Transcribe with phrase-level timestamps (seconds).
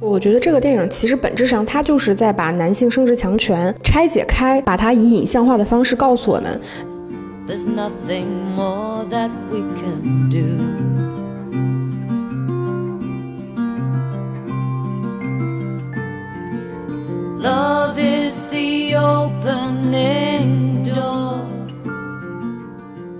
[0.00, 6.58] 我觉得这个电影其实本质上它就是在把男性生殖强权拆解开，把它以影像化的方式告诉我们。
[17.42, 21.29] Love is the opening door.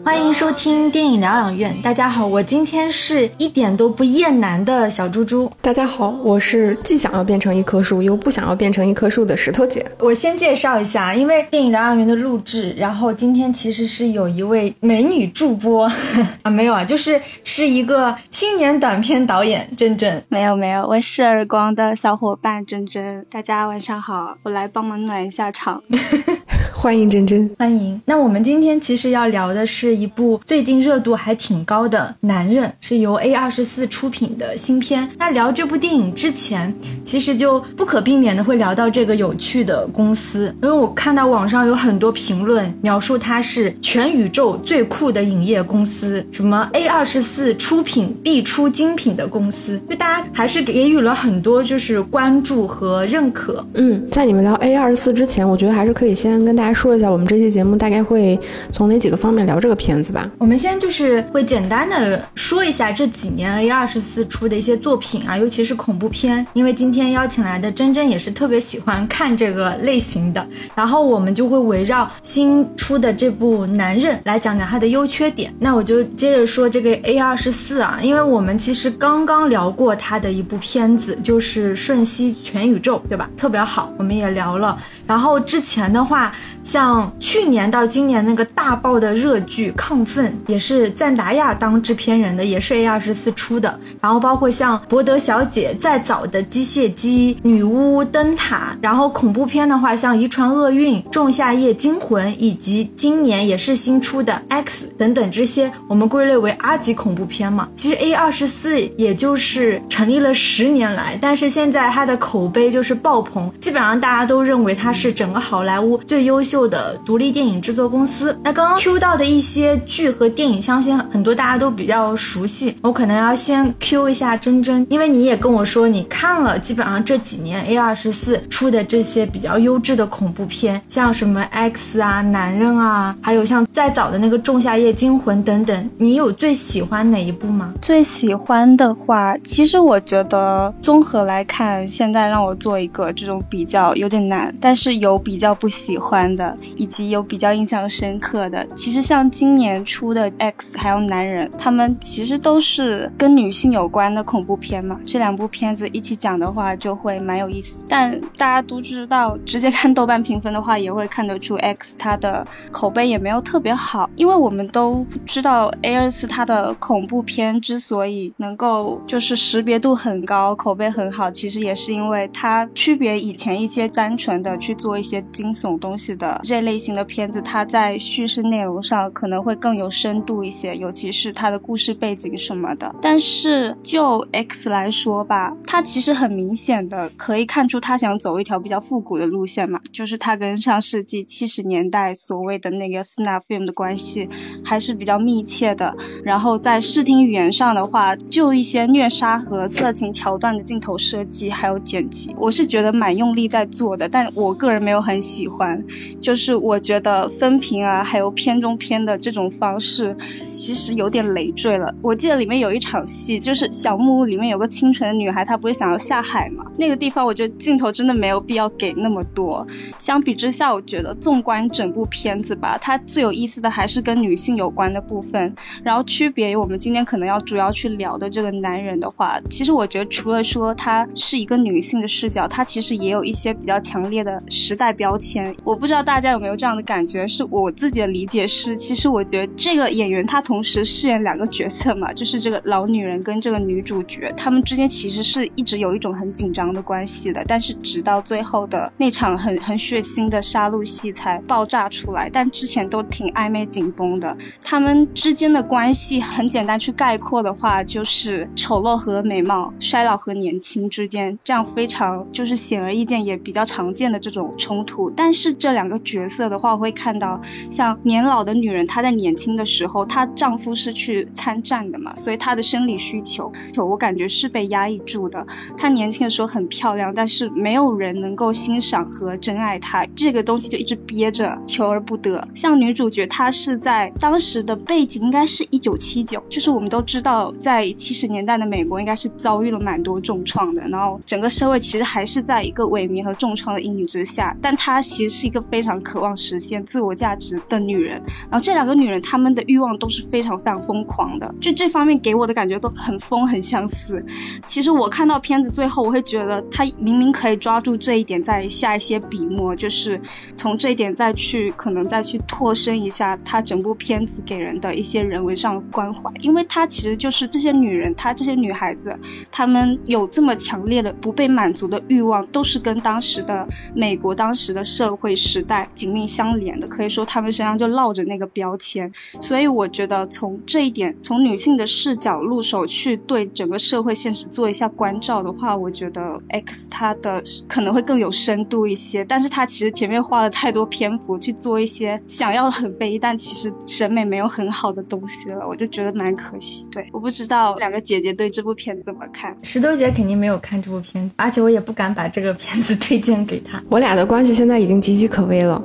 [0.02, 1.76] 欢迎收听电影疗养院。
[1.82, 5.50] 大家好，我今天是一点都不厌男的小猪猪。
[5.60, 9.84] 大家好，我是既想要变成一棵树，又不想要变成一棵树的石头姐。
[9.98, 15.84] 我先介绍一下，因为电影疗养院的录制，然后今天其实是有一位美女助播
[16.42, 20.24] 啊，没有啊，就是是一个青年短片导演珍珍。
[20.28, 23.26] 没有没有，我是耳光的小伙伴珍珍。
[23.30, 25.82] 大家晚上好，我来帮忙暖一下场。
[26.80, 28.00] 欢迎珍珍，欢迎。
[28.06, 35.06] 那我们今天其实要聊的是一部最近热度还挺高的《男人》，是由 A 二十四出品的新片。
[35.18, 53.62] 那聊这部电影之前，其实就不可避免的会聊到这个有趣的公司，因为我看到网上有很多评论描述它是全宇宙最酷的影业公司，什么 A 二十四出品必出精品的公司，就大家还是给予了很多就是关注和认可。
[53.74, 56.69] 嗯，在你们聊 A 二十四之前，我觉得还是可以先跟大家。
[56.72, 58.38] 说一下我们这期节目大概会
[58.72, 60.28] 从哪几个方面聊这个片子吧。
[60.38, 70.46] 我们先就是会简单的说一下这几年 A 二十四出的一些作品啊，尤其是恐怖片，因为今天邀请来的珍珍也是特别喜欢看这个类型的。
[70.74, 75.52] 然后我们就会围绕新出的这部《男人》来讲讲它的优缺点。
[75.58, 83.28] 那我就接着说这个 A 二十四啊，因为我们其实刚刚聊过它的一部片子，就是《瞬息全宇宙》，对吧？
[83.36, 84.78] 特别好，我们也聊了。
[85.06, 86.32] 然后之前的话。
[86.62, 93.78] 像去年到今年那个大爆的热剧《亢奋》，也是赞达亚当制片人的，也是 A 二十四出的。
[94.00, 107.68] 然后包括像《博德小姐》再早的《机械姬》《女巫灯塔》，然后恐怖片的话，像《遗传厄运》《仲夏夜惊魂》，以及今年也是新出的《X》等等这些，我们归类为 R 级恐怖片嘛。
[107.74, 116.49] 其实 A 二十四也就是成立了十年来，但是现在它的口碑就是爆棚，基本上大家都认为它是整个好莱坞最优秀。
[116.50, 118.36] 秀的独立电影制作公司。
[118.42, 122.76] 那刚刚 Q 到的一些剧和电影，相信很多大家都比较熟悉。
[122.82, 137.72] 我可能要先 Q 一下珍珍，因为你也跟我说你看了基本上这几年 A 二十四出的这些比较优质的恐怖片，像什么 X 啊、男人啊，还有像再早的那个《仲夏夜惊魂》等等，你有最喜欢哪一部吗？
[137.80, 146.39] 最喜欢的话，其实我觉得综合来看，现在让我做一个这种比较有点难，但是有比较不喜欢的。
[146.40, 155.00] 的以及有比较印象深刻的，其实像今年出的 X 还有男人，他们其实都是跟女性有关的恐怖片嘛。
[155.04, 157.84] 这两部片子一起讲的话，就会蛮有意思。
[157.88, 164.08] 但大家都知道，直接看豆瓣评分的话，也会看得出 X 它的口碑也没有特别好。
[164.16, 176.29] 因为我们都知道 A 二四它的恐怖片之所以能够就是识别度很高，口碑很好，其实也是因为它区别以前一些单纯的去做一些惊悚东西的。
[176.42, 182.94] 这类型的片子，它在叙事内容上可能会更有深度一些，尤其是它的故事背景什么的。
[183.02, 194.28] 但是就 X 来说吧，它其实很明显的可以看出，他想走一条比较复古的路线嘛，就是它跟上世纪七十年代所谓的那个 Snuff Film 的关系
[194.64, 195.96] 还是比较密切的。
[196.24, 205.84] 然后在视听语言上的话，就一些虐杀和色情桥段的镜头设计还有剪辑，我是觉得蛮用力在做的，但我个人没有很喜欢。
[206.20, 210.16] 就是我觉得分屏啊，还有片中片的这种方式，
[210.52, 211.94] 其实有点累赘了。
[212.02, 216.66] 我记得里面有一场戏，就是小木屋里面有个清纯的女孩，她不是想要下海吗？
[216.76, 219.66] 那个地方我觉得镜头真的没有必要给那么多。
[219.98, 225.54] 相比之下，我觉得纵观整部片子吧，它最有意思的还是跟女性有关的部分。
[225.82, 235.56] 然后区别于我们今天可能要主要去聊的这个男人的话，其实我觉得除了说他是一个女性的视角，他其实也有一些比较强烈的时代标签。
[235.64, 236.09] 我不知道。
[236.10, 237.28] 大家有没有这样的感觉？
[237.28, 247.44] 是我自己的理解是，其实我觉得这个演员他同时饰演两个角色嘛，就是这个老女人跟这个女主角，他们之间其实是一直有一种很紧张的关系的。
[247.46, 254.36] 但是直到最后的那场很很血腥的杀戮戏才爆炸出来，但之前都挺暧昧紧绷的。
[254.64, 265.08] 他们之间的关系很简单去概括的话，就是丑陋和美貌、衰老和年轻之间，这样非常就是显而易见也比较常见的这种冲突。
[265.12, 275.46] 但是这两个角色的话，会看到像年老的女人，她在年轻的时候，她丈夫是去参战的嘛，所以她的生理需求，我感觉是被压抑住的。
[275.76, 282.48] 她年轻的时候很漂亮，但是没有人能够欣赏和珍爱她，这个东西就一直憋着，求而不得。
[282.54, 298.22] 像女主角，她是在当时的背景应该是一九七九，就是我们都知道，在七十年代的美国应该是遭遇了蛮多重创的，然后整个社会其实还是在一个萎靡和重创的阴影之下，但她其实是一个非常渴望实现自我价值的女人。
[298.50, 304.24] 然后这两个女人，她们的欲望都是非常非常疯狂的，就这方面给我的感觉都很疯，很相似。
[304.66, 310.20] 其实我看到片子最后，我会觉得她明明可以抓住这一点再下一些笔墨，就是
[310.54, 319.18] 从这一点再去可能再去拓深一下她整部片子给人的一些人文上的关怀，因为她其实就是这些女人，她这些女孩子，
[319.50, 329.12] 她们有这么强烈的不被满足的欲望，都是跟当时的美国当时的社会时代紧密相连的，可以说他们身上就烙着那个标签。
[329.40, 339.24] 所以我觉得从这一点，从女性的视角入手去对整个社会现实做一下关照的话，我觉得 X 它的可能会更有深度一些。
[339.24, 346.86] 但是它其实前面花了太多篇幅去做一些想要很飞，但其实审美没有很好的东西了，我就觉得蛮可惜。
[346.90, 349.56] 对，我不知道两个姐姐对这部片子怎么看。
[349.62, 353.82] 石头姐肯定没有看这部片子，而且我也不敢把这个片子推荐给她。
[353.88, 355.82] 我俩的关系现在已经岌岌可危了。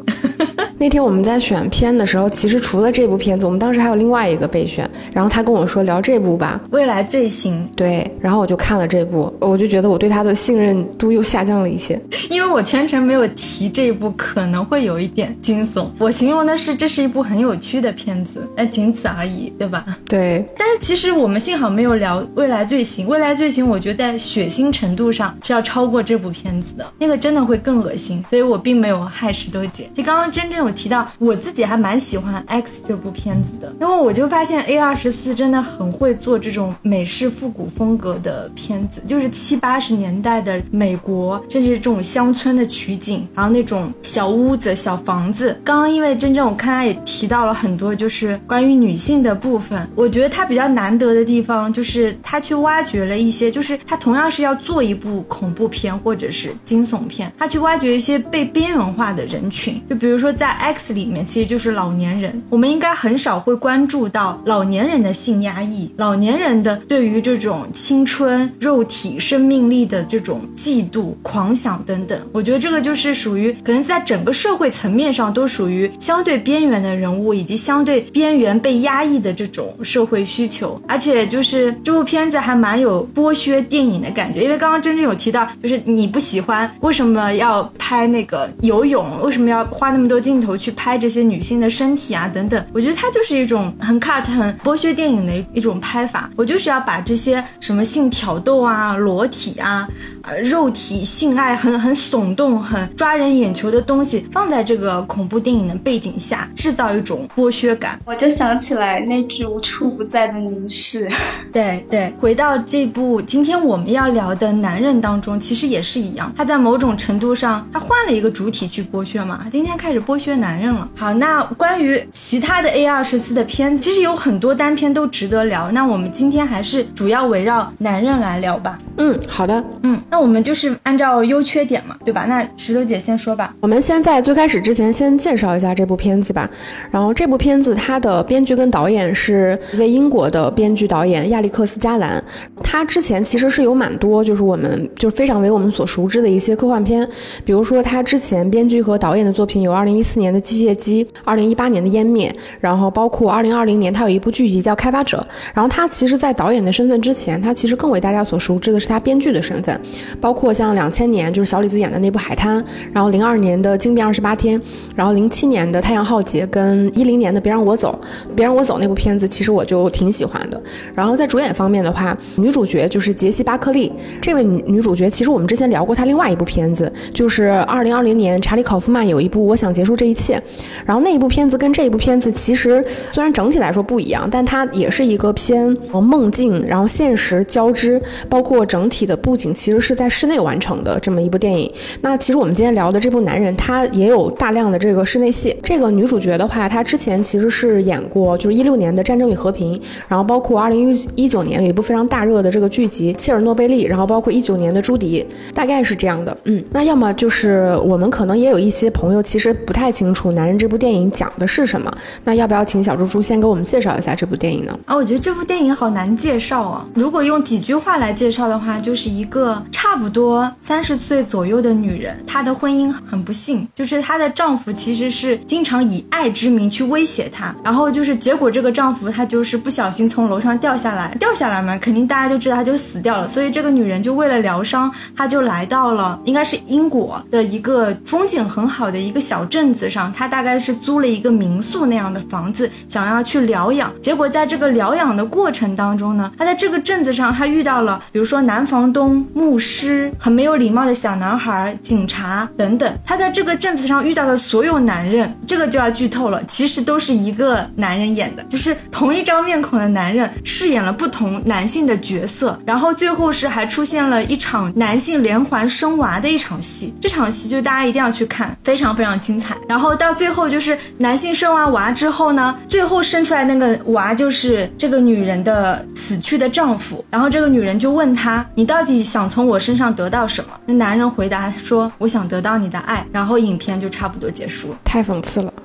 [0.86, 4.88] 那天我们在选片的时候，其实除了这部片子，我们当时还有另外一个备选。
[5.12, 7.68] 然后他跟我说聊这部吧，《未来罪行》。
[7.76, 12.00] 对，然后我就看了这部，我就觉得我对他的信任度又下降了一些，
[12.30, 19.84] 因为我全程没有提这一部可能会有一点惊悚，我形容的是这是一部很有趣的片子，那仅此而已，对吧？
[20.08, 20.48] 对。
[20.56, 29.90] 但是其实我们幸好没有聊《未来罪行》，《未来罪行》我觉得在血腥程度上是要超过这部片子的，那个真的会更恶心，所以我并没有害石头姐。
[29.96, 31.33] 就刚刚真正有提到我。
[31.45, 45.56] 自己还蛮喜欢《X》这部片子的，因为我就发现 A 二十四真的很会做这种美式复古风格的片子，就是七八十年代的美国，甚至这种乡村的取景，然后那种小屋子、小房子。
[45.63, 49.88] 刚刚因为真正我看他也提到了很多，就是关于女性的部分。
[49.94, 61.25] 我觉得他比较难得的地方，就是他去挖掘了一些，就是他同样是要做一部恐怖片或者是惊悚片，他去挖掘一些被边缘化的人群，就比如说在《X》里面。
[61.25, 72.19] 其实就是老年人，我们应该很少会关注到老年人的性压抑，老年人的对于这种青春、肉体、生命力的这种嫉妒、狂想等等。
[72.31, 80.80] 我觉得这个就是属于可能在整个社会层面上都属于相对边缘的人物，以及相对边缘被压抑的这种社会需求。
[80.88, 91.25] 而且就是这部片子还蛮有剥削电影的感觉，因为刚刚真正有提到，就是你不喜欢为什么要拍那个游泳，为什么要花那么多镜头头去拍这些。
[91.25, 96.30] 女性的身体啊，等等，我觉得它就是一种很 cut、很剥削电影的一种拍法。
[96.36, 99.88] 我就是要把这些什么性挑逗啊、裸体啊。
[100.27, 108.00] 呃，肉体性爱很很耸动、很抓人眼球的东西放在这个恐怖电影的背景下，制造一种剥削感。
[108.05, 111.08] 我就想起来那句无处不在的凝视。
[111.53, 119.46] 对对，回到这部今天我们要聊的男人当中，其实也是一样，他在某种程度上他换了一个主体去剥削嘛。
[119.51, 120.89] 今天开始剥削男人了。
[120.96, 125.70] 好，那关于其他的 A 二十四的片子，其实有很多单片都值得聊。
[125.72, 128.79] 那我们今天还是主要围绕男人来聊吧。
[128.98, 130.01] 嗯，好的，嗯。
[130.15, 132.24] 那我们就是按照优缺点嘛，对吧？
[132.24, 133.53] 那石头姐先说吧。
[133.60, 136.50] 我们先在最开始之前先介绍一下这部片子吧。
[136.89, 142.24] 然后这部片子它的编剧跟导演是一位英国的编剧导演亚历克斯加兰。
[142.63, 147.05] 他之前其实是有蛮多就是我们就是非常为我们所熟知的一些科幻片，
[147.43, 155.17] 比如说他之前编剧和导演的作品有二零一四年的《机械姬》，二零一八年的《湮灭》，然后包括二零二零年他有一部剧集叫《开发者》。
[155.53, 159.77] 然后他其实，在导演的身份之前，他其实更为大家所熟知的是他编剧的身份。
[160.19, 162.62] 包括像两千年就是小李子演的那部《海滩》，
[162.93, 164.59] 然后零二年的《惊变二十八天》，
[164.95, 168.00] 然后零七年的《太阳浩劫》跟一零年的《别让我走》，
[168.35, 170.62] 《别让我走》那部片子其实我就挺喜欢的。
[170.93, 180.38] 然后在主演方面的话，女主角就是杰西·巴克利这位女女主角，其实我们之前聊过她另外一部片子，就是二零二零年查理·考夫曼有一部《我想结束这一切》，
[180.85, 191.72] 然后那一部片子跟这一部片子其实虽然整体来说不一样，但它也是一个偏梦境，然后现实交织，包括整体的布景其实是在室内完成的这么一部电影。
[192.02, 195.56] 那其实我们今天聊的这部《男人》，他也有大量的这个室内戏。
[195.64, 205.25] 这个女主角的话，她之前其实是演过，就是一六年的《战争与和平》，然后包括二零一一九年有一部非常大热的这个剧集《切尔诺贝利》，然后包括一九年的《朱迪》，
[205.56, 206.36] 大概是这样的。
[206.44, 211.92] 嗯，那要么就是我们可能也有一些朋友其实不太清楚《男人》这部电影讲的是什么，
[212.24, 214.78] 那要不要请小猪猪先给我们介绍一下这部电影呢？
[214.86, 216.86] 啊，我觉得这部电影好难介绍啊。
[216.94, 233.27] 如果用几句话来介绍的话，就是一个差不多三十岁左右的女人，她的婚姻很不幸，就是她的丈夫其实是经常以爱之名去威胁她，然后就是结果这个丈夫他就是不小心从楼上掉下来，掉下来嘛，肯定大家就知道他就死掉了。
[233.27, 243.91] 所以这个女人就为了疗伤，她就来到了应该是英国的一个风景很好的一个小镇子上，她大概是租了一个民宿那样的房子，想要去疗养。
[244.01, 252.98] 结果在这个疗养的过程当中呢，她在这个镇子上，她遇到了比如说男房东、牧师、很没有礼貌的小男孩、警察等等。
[253.03, 269.55] 他在这个镇子上遇到的所有男人，这个就要剧透了，其实都是一个男人演的，就是同一张面孔的男人饰演了不同男性的角色，然后最后是还出现了一场男性连环生娃的一场戏，这场戏就大家一定要去看，非常非常精彩。
[269.67, 280.50] 然后到最后就是男性生完娃之后呢，最后生出来那个娃就是这个女人的死去的丈夫，然后这个女人就问他，你到底想从我身上得到什么？
[280.65, 283.05] 那男人回答说，我想得到你的爱。
[283.12, 285.53] 然后影片就差不多结束了，太讽刺了。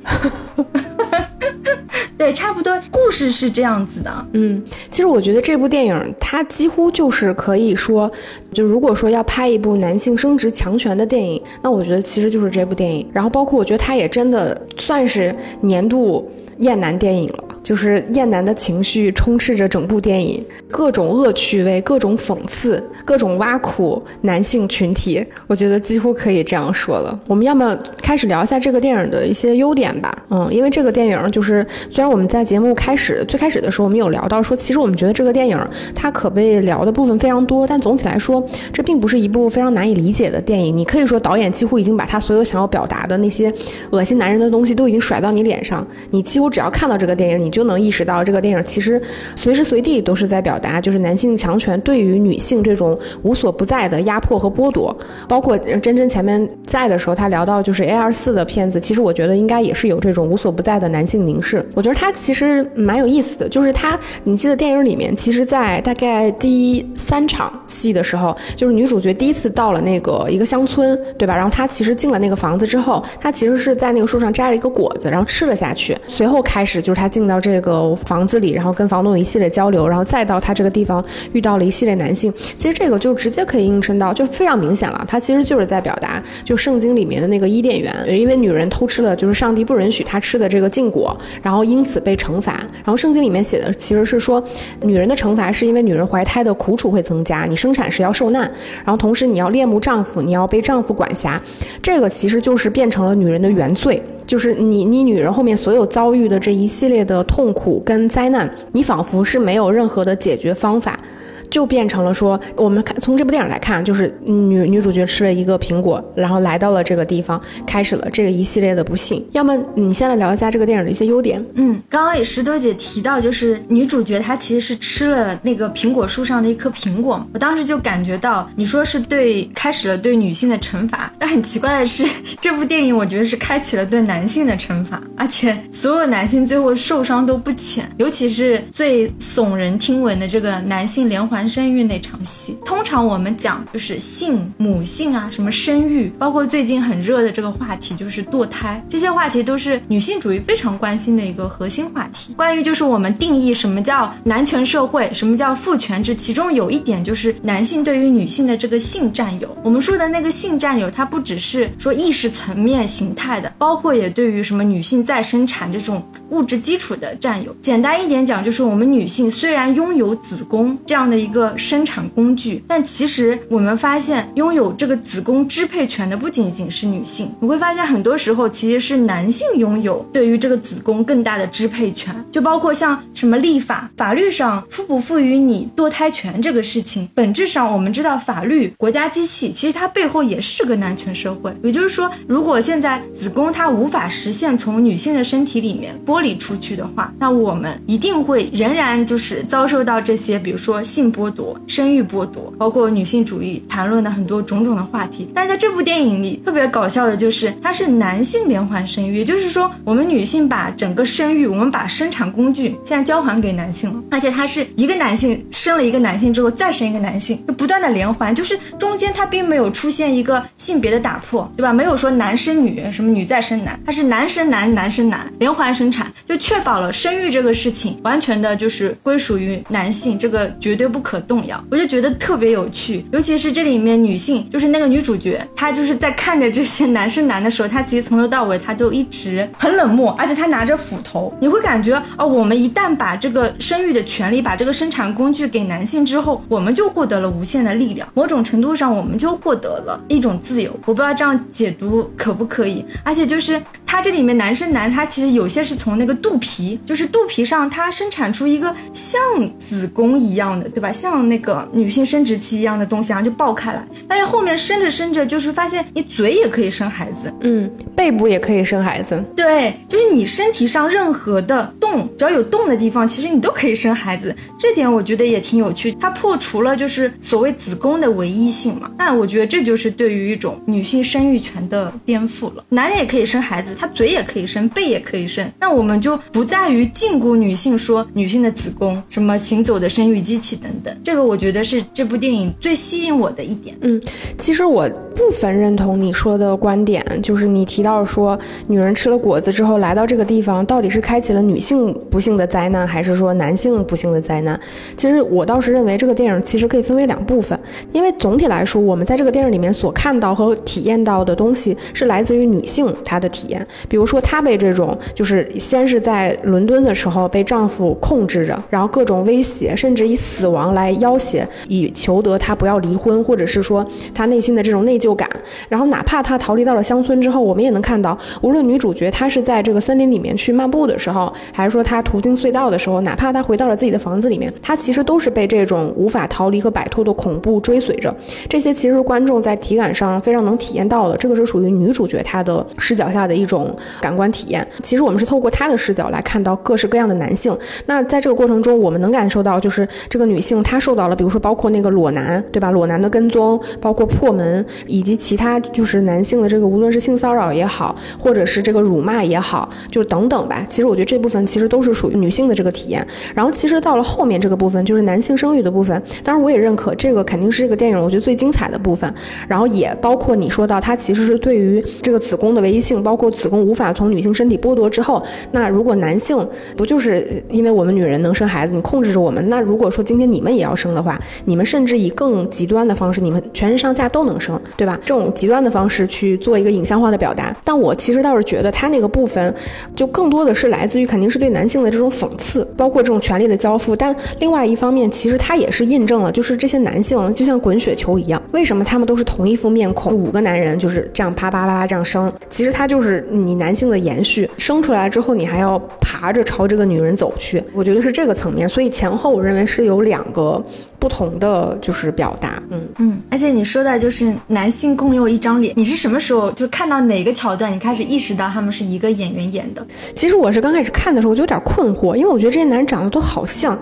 [2.17, 4.27] 对，差不多故事是这样子的。
[4.33, 8.11] 嗯，其实我觉得这部电影它几乎就是可以说，
[8.53, 13.09] 就如果说要拍一部男性生殖强权的电影，那我觉得其实就是这部电影。
[13.13, 17.45] 然后包括我觉得它也真的算是年度厌男电影了。
[17.63, 27.19] 就是厌男的情绪充斥着整部电影，各种恶趣味，各种讽刺，各种挖苦男性群体，我觉得几乎可以这样说了。
[27.27, 35.59] 我们要么开始聊一下这个电影的一些优点吧，嗯，因为这个电影就是虽然我们在节目开始最开始的时候我们有聊到说，其实我们觉得这个电影
[35.95, 40.75] 它可被聊的部分非常多，但总体来说，这并不是一部非常难以理解的电影。
[40.75, 43.53] 你可以说导演几乎已经把他所有想要表达的那些
[43.91, 47.50] 恶心男人的东西都已经甩到你脸上，你几乎只要看到这个电影，你。
[47.51, 49.01] 就能意识到，这个电影其实
[49.35, 54.97] 随时随地都是在表达，就是男性强权对于女性这种无所不在的压迫和剥夺。
[55.29, 61.67] 包括真真前面在的时候，他聊到就是 A 二四的片子，其实我觉得应该也是有这种无所不在的男性凝视。
[61.75, 71.35] 我觉得他其实蛮有意思的，就是他，你记得电影里面，其实，在大概第三场戏的时候，就是女主角第一次到了那个一个乡村，对吧？
[71.35, 75.97] 然后她其实进了那个房子之后，她其实是在那个树上摘了一个果子，然后吃了下去。
[76.07, 77.40] 随后开始就是她进到。
[77.41, 82.33] 这个房子里，然后跟房东一系列交流，然后再到他这个地方遇到了一系列男性。
[82.57, 85.05] 其实这个就直接可以映衬到，就非常明显了。
[85.09, 92.53] 他其实就是在表达，就圣经里面的那个伊甸园，因为女人偷吃了，就是上帝不允许她吃的这个禁果，然后因此被惩罚。
[92.53, 94.43] 然后圣经里面写的其实是说，
[94.83, 98.43] 女人的惩罚是因为女人怀胎的苦楚会增加，你生产时要受难，
[98.85, 101.41] 然后同时你要恋慕丈夫，你要被丈夫管辖。
[101.81, 104.03] 这个其实就是变成了女人的原罪。
[104.31, 111.01] 就是你，你女人后面所有遭遇的这一系列的痛苦跟灾难，你仿佛是没有任何的解决方法。
[111.51, 119.27] 就变成了说，我们看从这部电影来看，就是女女主角吃了一个苹果，然后来到了这个地方，开始了这个一系列的不幸。
[119.33, 121.45] 要么你先来聊一下这个电影的一些优点。
[121.55, 132.05] 嗯，刚刚也石头姐提到，就是女主角她其实是吃了那个苹果树上的一颗苹果，我当时就感觉到，你说是对开始了对女性的惩罚，但很奇怪的是，
[132.41, 141.40] 这部电影我觉得是开启了对男性的惩罚，而且所有男性最后受伤都不浅，尤其是最耸人听闻的这个男性连环。
[141.49, 152.35] 生育那场戏，通常我们讲就是性、母性啊，什么生育，包括最近很热的这个话题就是堕胎，这些话题都是女性主义非常关心的一个核心话题。
[152.35, 159.57] 关于就是我们定义什么叫男权社会，什么叫父权制，其中有一点就是男性对于女性的这个性占有。
[159.63, 167.55] 我们说的那个性占有，它不只是说意识层面形态的，包括也对于什么女性再生产这种物质基础的占有。
[167.61, 205.29] 简单一点讲，就是我们女性虽然拥有子宫这样的一一个生产工具，但其实我们发现，拥有这个子宫支配权的不仅仅是女性，你会发现很多时候其实是男性拥有对于这个子宫更大的支配权，就包括像什么立法，法律上赋不赋予你堕胎权这个事情，本质上我们知道法律国家机器其实它背后也是个男权社会，也就是说，如果现在子宫它无法实现从女性的身体里面剥离出去的话，那我们一定会仍然就是遭受到这些，比如说性剥夺、生育剥夺，包括女性主义谈论的很多种种的话题。
[205.35, 221.71] 但是在这部电影里，特别搞笑的就是它是男性连环生育，也就是说，我们女性把整个生育，我们把生产工具现在交还给男性了，而且它是一个男性生了一个男性之后再生一个男性，就不断的连环，就是中间它并没有出现一个性别的打破，对吧？
[221.73, 231.61] 没有说男生女，什么女再生男，它是男生男，男生男，连环生产，就确保了生育这个事情完全的就是归属于男性，这个绝对不可可动摇。
[231.73, 250.71] 我就觉得特别有趣，尤其是这里面女性，就是那个女主角，她就是在看着这些男生男的时候，她其实从头到尾她都一直很冷漠，而且她拿着斧头，你会感觉哦，我们一旦把这个生育的权利，把这个生产工具给男性之后，我们就获得了无限的力量，某种程度上我们就获得了一种自由。
[250.87, 259.21] 我不知道这样解读可不可以，而且就是它这里面男生男，他其实有些是从那个肚皮，就是肚皮上它生产出一个像
[259.59, 260.93] 子宫一样的，对吧？
[260.93, 263.85] 像那个女性生殖器一样的东西，然后就爆开来。
[264.07, 274.33] 但是后面生着生着，就是发现你嘴也可以生孩子，嗯，背部也可以生孩子，对，就是你身体上任何的洞，只要有洞的地方，其实你都可以生孩子。
[274.57, 278.89] 这点我觉得也挺有趣，它破除了就是所谓子宫的唯一性嘛。
[278.97, 282.65] 那我觉得这就是对于一种女性生育权的颠覆了。
[282.69, 285.51] 男人也可以生孩子，他嘴也可以生，背也可以生。
[285.59, 290.95] 那我们就不在于禁锢女性，说女性的子宫什么行走的生育机器等等。
[291.03, 293.75] 这个我觉得是这部电影最吸引我的一点。
[293.81, 293.99] 嗯，
[294.37, 304.61] 其实我部分认同你说的观点，就是你提到说女人吃了果子之后来到这个地方，到底是开启了女性不幸的灾难，还是说男性不幸的灾难？
[304.99, 307.59] 其实我倒是认为这个电影其实可以分为两部分，
[307.93, 325.29] 因为总体来说，我们在这个电影里面所看到和体验到的东西是来自于女性她的体验，比如说她被这种就是先是在伦敦的时候被丈夫控制着，然后各种威胁，甚至以死亡来要挟，以求得她不要离婚，或者是说她内心的这种内疚感。
[325.69, 338.15] 然后哪怕她逃离到了乡村之后，我们也能看到，无论女主角她是在这个森林里面去漫步的时候，还是说她途经隧道的时候，哪怕她回到了自己的房子里面，她其实都是被这种无法逃离和摆脱的恐怖追随着。
[338.49, 343.60] 这些其实观众在体感上非常能体验到的，这个是属于女主角她的视角下的一种
[344.01, 344.67] 感官体验。
[344.83, 347.57] 其实我们是透过他的视角来看到各式各样的男性。
[347.87, 352.71] 那在这个过程中，我们能感受到，就是这个女性她受到了，比如说包括那个裸男，对吧？
[352.71, 360.65] 裸男的跟踪，包括破门，以及其他就是男性的这个无论是性骚扰也好，或者是这个辱骂也好，就等等吧。
[360.69, 363.07] 其实我觉得这部分其实都是属于女性的这个体验。
[363.35, 366.01] 然后其实到了后面这个部分，就是男性生育的部分。
[366.23, 369.13] 当然我也认可这个肯定是这个电影我觉得最精彩的部分。
[369.49, 379.47] 然后也包括你说到，它其实是对于这个子宫的唯一性，包括子宫无法从女性身体剥夺之后，那如果男性不就是因为我们女人能生孩子，你控制着我们？
[379.49, 384.99] 那如果说今天你们也要生的话，你们甚至以更极端的方式，你们全身上下都能生，对吧？
[385.05, 387.55] 这种极端的方式去做一个影像化的表达。
[387.65, 389.53] 但我其实倒是觉得他那个部分，
[389.97, 393.97] 就更多的是来自于肯定是对男性的这种讽刺，包括这种权力的交付。
[393.97, 400.15] 但另外一方面，其实他也是印证了，就是这些男性就像滚雪球一样，为什么他们都是同一副面孔？
[400.15, 404.49] 五个男人就是这样啪啪啪啪这样生，其实他就是你男性的延续。
[404.57, 407.63] 生出来之后，你还要爬着朝这个女人走去。
[407.73, 410.63] 我觉得是这个层面，所以前后我认为是有两个
[410.99, 412.63] 不同的就是表达。
[412.71, 419.87] 嗯嗯，而且你说的就是男性共用一张脸，你是什么时候就看到哪个桥段，你开始意识到他们是一个演员演的？
[420.15, 423.79] 其实我是刚开始看的时候，我就有点困惑，因为我觉得这些男人长得都好像。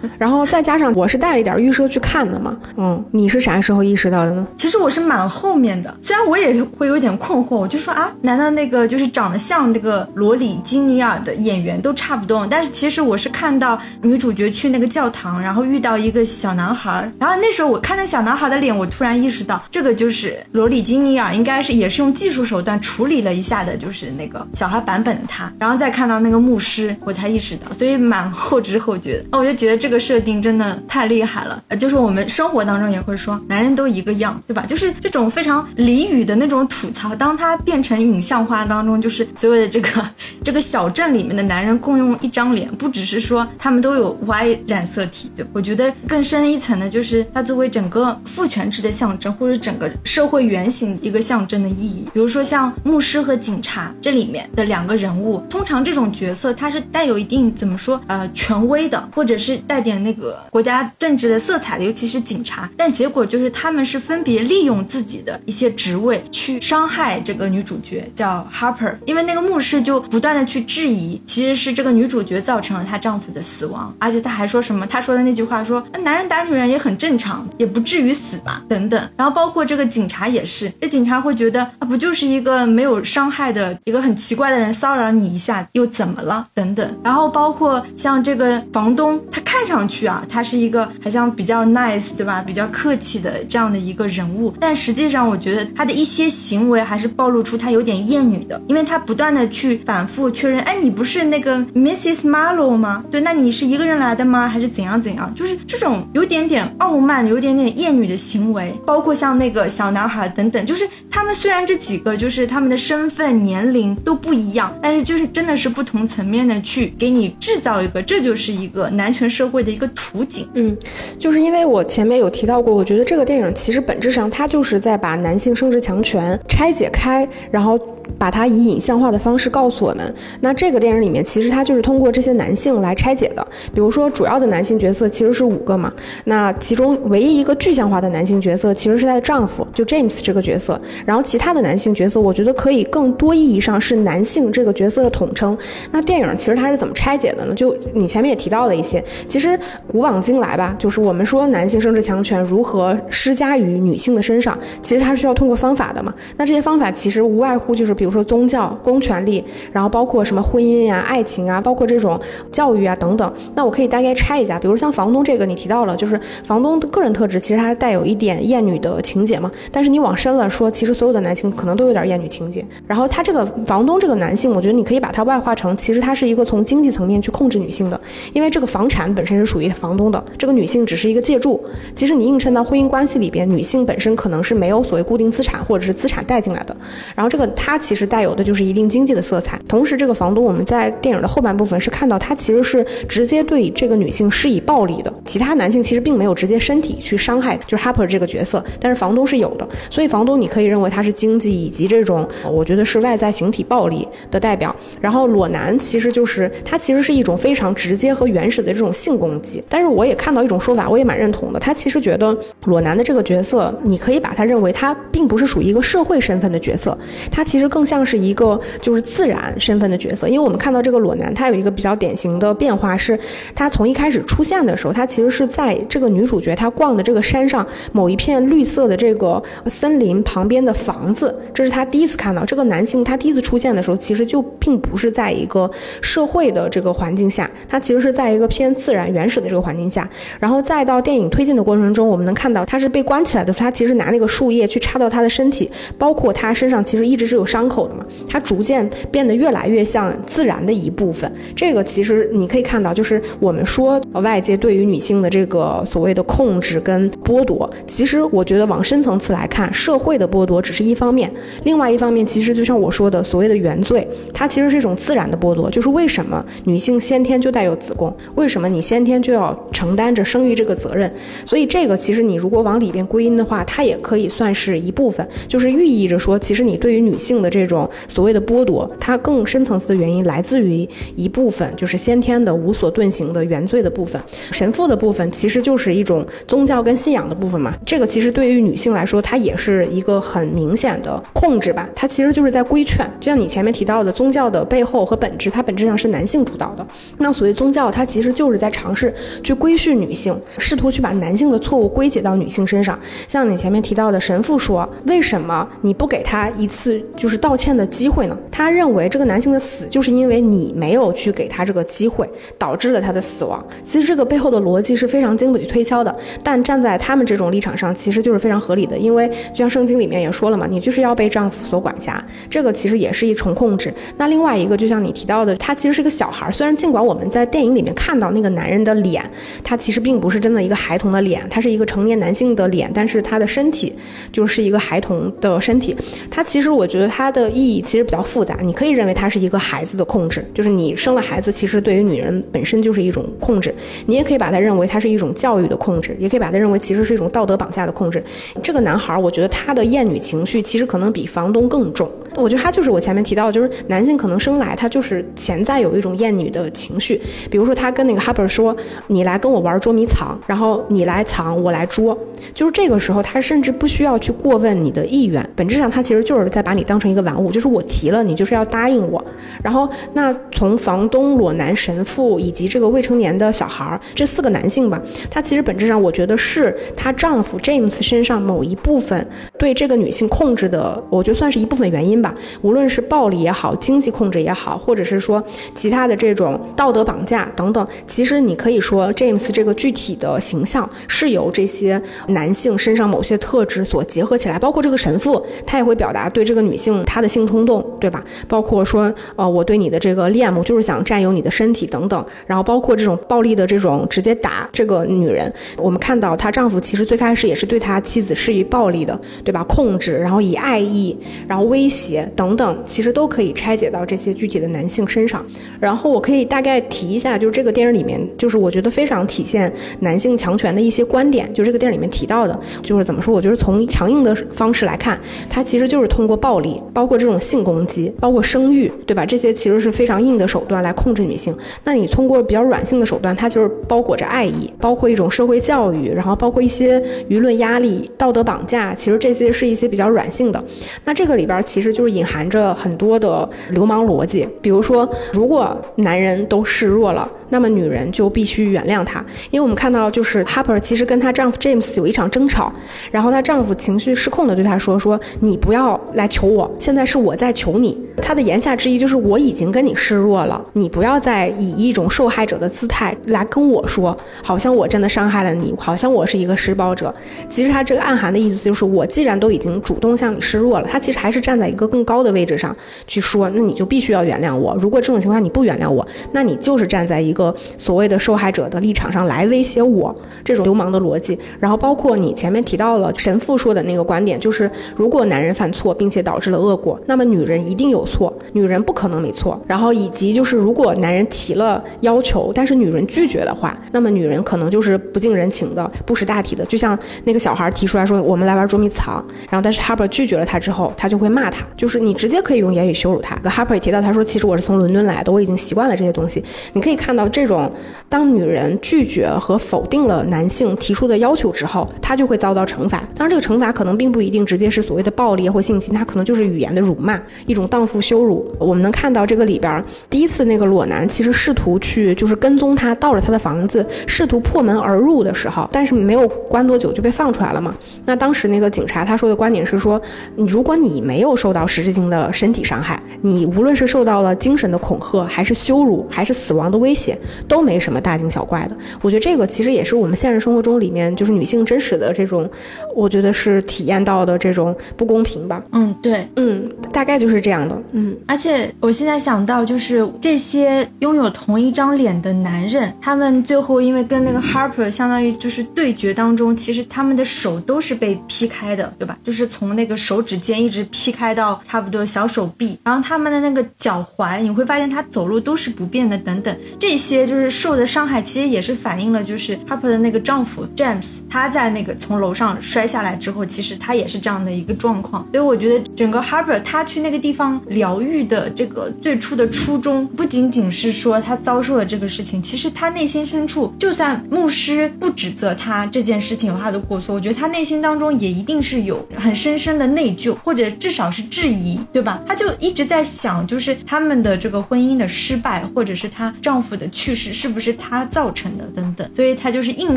[0.18, 4.46] 然后再加上我是带了一点预设去看的嘛，嗯，你是啥时候意识到的呢？
[4.56, 12.46] 其实我是蛮后面的，虽然我也会有点困惑，我就说啊，难道那个就是长得像那个罗里金尼尔的演员都差不多？
[12.48, 29.87] 但是其实我是看到女主角去那个教堂，然后遇到一个小男孩，然后那时候我看那小男孩的脸，我突然意识到这个就是罗里金尼尔，应该是也是用技术手段处理了一下的，就是那个小孩版本的他，然后再看到那个牧师，我才意识到，所以蛮后知后觉的，那 我就觉得这。
[29.88, 31.62] 这个设定真的太厉害了。
[31.68, 34.66] 呃，就是我们生活当中也会说，男人都一个样，对吧？
[34.66, 40.06] 就是这种非常俚语的那种吐槽，当它变成影像化当中，就是所有的这个
[40.44, 52.10] 这个小镇里面的男人共用一张脸，不只是说他们都有 Y 染色体，对，我觉得更深一层的就是它作为整个父权制的象征，或者整个社会原型一个象征的意义。
[52.12, 62.68] 比如说像牧师和警察这里面的两个人物，通常这种角色他是带有一定怎么说呃权威的，或者是带带点那个国家政治的色彩的，尤其是警察。
[62.76, 68.96] 但结果就是他们是分别利用自己的一些职位去伤害这个女主角，叫 Harper。
[69.06, 74.84] 因为那个牧师就不断的去质疑，其实是这个女主角造成了她丈夫的死亡，而且他还说什么？
[74.84, 79.08] 他说的那句话说，男人打女人也很正常，也不至于死吧，等等。
[79.16, 86.48] 然后包括这个警察也是，这警察会觉得啊，不就是一个没有伤害的一个很奇怪的人骚扰你一下，又怎么了？
[86.52, 86.98] 等等。
[87.04, 92.42] 然后包括像这个房东，他看上去啊，他是一个好像比较 nice，对吧？
[92.44, 102.22] 比较客气的这样的一个人物，但实际上我觉得他的一些行为还是暴露出他有点厌女的，因为他不断的去反复确认，哎，你不是那个 Mrs.
[102.22, 103.04] Marlowe 吗？
[103.10, 104.48] 对，那你是一个人来的吗？
[104.48, 105.30] 还是怎样怎样？
[105.34, 120.48] 就是这种有点点傲慢、有点点厌女的行为，包括像那个小男孩等等，就是他们虽然这几个就是他们的身份、年龄都不一样，但是就是真的是不同层面的去给你制造一个，这就是一个男权社会的一个图景。
[120.54, 120.76] 嗯，
[121.18, 127.78] 就是因为我前面有提到过，我觉得这个电影其实本质上它就是在把男性生殖强权拆解开，然后。
[128.16, 130.14] 把它以影像化的方式告诉我们。
[130.40, 133.46] 那这个电影里面，其实它就是通过这些男性来拆解的。
[133.74, 135.92] 比如说，主要的男性角色其实是五个嘛。
[136.24, 140.80] 那其中唯一一个具象化的男性角色，其实是他的丈夫，就 James 这个角色。
[141.04, 145.56] 然后其他的男性角色，我觉得可以更多意义上是男性这个角色的统称。
[145.90, 147.54] 那电影其实它是怎么拆解的呢？
[147.54, 156.14] 就你前面也提到了一些，其实古往今来吧，就是我们说男性生殖强权如何施加于女性的身上，其实它是需要通过方法的嘛。
[156.36, 157.97] 那这些方法其实无外乎就是。
[157.98, 162.18] 比如说宗教、公权力，然后包括什么婚姻呀、爱情啊，包括这种
[162.52, 163.32] 教育啊等等。
[163.56, 169.50] 那我可以大概拆一下，比如像房东这个，你提到了，就是房东的个人特质其实还带有一点厌女的情节嘛。
[169.72, 172.64] 但是你往深了说，其实所有的男性可能都有点厌女情节。
[172.86, 178.00] 然后他这个房东这个男性，我觉得你可以把它外化成，其实他是一个从经济层面去控制女性的，
[178.32, 181.60] 因为这个房产本身是属于房东的，这个女性只是一个借助。
[181.94, 186.76] 其实你映衬到婚姻关系里边，女性本身可能是没有所谓固定资产或者是资产带进来的。
[187.16, 187.76] 然后这个他。
[187.88, 189.58] 其实带有的就是一定经济的色彩。
[189.66, 195.10] 同时，这个房东我们在电影的后半部分是看到他其实是直接对这个女性施以暴力的。
[195.24, 199.66] 其他男性其实并没有直接身体去伤害，就是 Harper 这个角色，但是房东是有的。
[199.88, 204.76] 所以房东你可以认为他是经济以及这种，我觉得是外在形体暴力的代表。
[205.00, 209.64] 然后裸男其实就是他其实是一种非常直接和原始的这种性攻击。
[209.66, 211.58] 但是我也看到一种说法，我也蛮认同的。
[211.58, 216.96] 他其实觉得裸男的这个角色，你可以把他认为他并不是属于一个社会身份的角色，
[217.30, 217.77] 他其实更。
[217.78, 223.16] 更像是一个就是自然身份的角色，因为我们看到这个裸男，他有一个比较典型的变化，是
[223.54, 233.04] 他从一开始出现的时候，他其实是在这个女主角她逛的这个山上某一片绿色的这个森林旁边的房子，这是他第一次看到这个男性。
[233.04, 235.70] 他第一次出现的时候，其实就并不是在一个
[236.02, 240.10] 社会的这个环境下，他其实是在一个偏自然原始的这个环境下。
[240.40, 247.67] 然后再到电影推进的过程中，我们能看到他是被关起来的时候，他其实拿那个树叶去插到他的身体，包括他身上其实一直是有伤。
[247.68, 251.30] 口的嘛，它逐渐变得越来越像自然的一部分。
[251.54, 261.32] 这个其实你可以看到，就是我们说外界对于女性的这个所谓的控制跟剥夺，其实我觉得往深层次来看，社会的剥夺只是一方面，
[261.64, 265.70] 另外一方面其实就像我说的，所谓的原罪，它其实是一种自然的剥夺。
[265.70, 268.14] 就是为什么女性先天就带有子宫？
[268.34, 271.12] 为什么你先天就要承担着生育这个责任？
[271.44, 284.20] 所以这个其实你如果往里边归因的话，它也可以算是一部分，就是寓意着说，其实你对于女性的这这种所谓的剥夺，它更深层次的原因来自于一部分就是先天的无所遁形的原罪的部分，
[284.52, 287.74] 神父的部分其实就是一种宗教跟信仰的部分嘛。
[287.86, 291.88] 这个其实对于女性来说，它也是一个很明显的控制吧。
[291.94, 296.86] 它其实就是在规劝，就像你前面提到的，宗教的背后和本质，它本质上是男性主导的。
[297.16, 302.98] 那所谓宗教，它其实就是在尝试去规训女性，试图去把男性的错误归结到女性身上。
[303.26, 307.37] 像你前面提到的神父说，为什么你不给他一次就是。
[307.38, 308.36] 道歉的机会呢？
[308.50, 313.64] 他认为这个男性的死就是因为你没有去给他这个机会，导致了他的死亡。
[313.82, 318.98] 其实这个背后的逻辑是非常经不起推敲的，但站在他们这种立场上，其实就是非常合理的。
[318.98, 323.92] 因为就像圣经里面也说了嘛，你就是要被丈夫所管辖，这个其实也是一重控制。
[324.16, 329.22] 那另外一个，就像你提到的，他其实是一个小孩儿，虽然尽管我们在电影里面看到那个男人的脸，
[329.62, 333.94] 他其实并不是真的一个孩童的脸，他是一个成年男性的脸，但是他的身体
[334.32, 335.94] 就是一个孩童的身体。
[336.30, 343.74] 他其实我觉得他的意义其实比较复杂，你可以认为他是一个孩子的控制，就是你生了孩子，其实对于女人本身就是一种控制。
[344.06, 348.22] 你也可以把它认为它是一种教育的控制，也可以把它认为其实是一种道德绑架的控制。
[348.62, 352.10] 这个男孩，我觉得他的厌女情绪其实可能比房东更重。
[352.36, 357.20] 我觉得他就是我前面提到，就是男性可能生来他就是潜在有一种厌女的情绪。
[357.50, 358.76] 比如说他跟那个 Harper 说
[359.08, 362.16] ：“你来跟我玩捉迷藏，然后你来藏，我来捉。”
[362.54, 369.24] 就是这个时候，他甚至不需要去过问你的意愿，本质上他其实就是在把你当成一个玩物，就是我提了，你就是要答应我。
[369.62, 375.00] 然后那从房东、裸男、神父以及这个未成年的小孩儿这四个男性吧，
[375.30, 379.26] 他其实本质上我觉得是她丈夫 James 身上某一部分
[379.58, 382.34] 对这个女性控制的，我觉得算是一部分原因吧。
[382.62, 385.42] 无论是暴力也好，经济控制也好，或者是说
[385.74, 398.24] 其他的这种道德绑架等等，其实你可以说 James 这个具体的形象是由这些男性身上某些特质所结合起来，包括这个神父，他也会表达对这个女性他的性冲动，对吧？
[398.46, 409.64] 包括说，呃，我对你的这个恋慕就是想占有你的身体等等，然后包括这种暴力的这种直接打这个女人，我们看到她丈夫其实最开始也是对她妻子施以暴力的，对吧？
[409.64, 411.16] 控制，然后以爱意，
[411.48, 412.30] 然后威胁。
[412.36, 415.42] 等等，其实都可以拆解到这些具体的男性身上。
[415.80, 421.50] 然后我可以大概提一下，就是这个电影里面，就是我觉得非常体现男性强权的一些观点。
[421.54, 423.32] 就这个电影里面提到的，就是怎么说？
[423.32, 429.24] 我觉得从强硬的方式来看，它其实就是通过暴力，包括这种性攻击，包括生育，对吧？
[429.24, 431.56] 这些其实是非常硬的手段来控制女性。
[431.84, 440.62] 那你通过比较软性的手段，它就是包裹着爱意，包括一种社会教育，然后包括一些舆论压力、道德绑架，其实这些是一些比较软性的。
[441.04, 442.08] 那这个里边其实就是。
[442.08, 447.30] 隐含着很多的流氓逻辑，比如说，如果男人都示弱了。
[447.50, 452.72] 那么女人就必须原谅他，因为我们看到就是 Harper 其实跟她丈夫 James 有一场争吵，
[453.10, 467.14] 然后她丈夫情绪失控的对她说：“说你不要来求我，现在是我在求你。”他的言下之意就是我已经跟你示弱了，你不要再以一种受害者的姿态来跟我说，好像我真的伤害了你，好像我是一个施暴者。
[467.48, 474.74] 其实他这个暗含的意思就是，我既然都已经主动向你示弱了，他其实还是站在一个更高的位置上去说，那你就必须要原谅我。
[474.80, 477.37] 如果这种情况你不原谅我，那你就是站在一个。
[477.38, 489.58] 个所谓的受害者的立场上来威胁我，这种流氓的逻辑，然后包括你前面提到了神父说的那个观点，就是如果男人犯错并且导致了恶果，那么女人一定有错，女人不可能没错。
[489.68, 496.64] 然后以及就是如果男人提了要求，但是女人拒绝的话，那么女人可能就是不近人情的、不识大体的。
[496.64, 503.36] 就像那个小孩提出来说，我们来玩捉迷藏，然后但是 Harper 拒绝了他之后，他就会骂他，就是你直接可以用言语羞辱他。
[503.48, 506.42] Harper 也提到，他说其实我是从伦敦来的，我已经习惯了这些东西。
[506.72, 507.27] 你可以看到。
[507.28, 507.70] 这种，
[508.08, 512.98] 当女人拒绝和否定了男性提出的要求之后，她就会遭到惩罚。
[513.14, 518.46] 当然，这个惩罚可能并不一定直接是所谓的暴力或性侵，它可能就是语言的辱骂，一种荡妇羞辱。
[518.58, 527.74] 我们能看到这个里边，第一次那个裸男其实试图去就是跟踪她，到了她的房子，试图破门而入的时候，但是没有关多久就被放出来了嘛。
[528.06, 530.00] 那当时那个警察他说的观点是说，
[530.36, 537.17] 你如果你没有受到实质性的身体伤害，你无论是受到了精神的恐吓，还是羞辱，还是死亡的威胁。
[537.46, 542.48] 都没什么大惊小怪的，我觉得这个其实也是我们现实生活中里面就是女性真实的这种，
[542.94, 545.62] 我觉得是体验到的这种不公平吧。
[545.72, 547.76] 嗯，对，嗯，大概就是这样的。
[547.92, 559.18] 嗯，而且我现在想到就是这些拥有同一张脸的男人，他们最后因为跟那个 Harper 相当于就是对决当中，其实他们的手都是被劈开的，对吧？
[559.24, 567.07] 就是从那个手指尖一直劈开到差不多小手臂，然后他们的那个脚踝，你会发现他走路都是不变的，等等这些。
[567.16, 575.26] 些就是受的伤害，其实也是反映了，就是 Harper 的那个丈夫 James，他在那个从楼上摔下来之后，其实他也是这样的一个状况。
[575.32, 592.20] 所以我觉得整个 Harper 他去那个地方疗愈的这个最初的初衷，不仅仅是说他遭受了这个事情，其实他内心深处，就算牧师不指责他这件事情有他的过错，我觉得他内心当中也一定是有很深深的内疚，或者至少是质疑，对吧？
[592.28, 596.86] 他就一直在想，就是他们的这个婚姻的失败，或者是她丈夫的。
[596.98, 599.96] 去世是不是他造成的等等，所以他就是映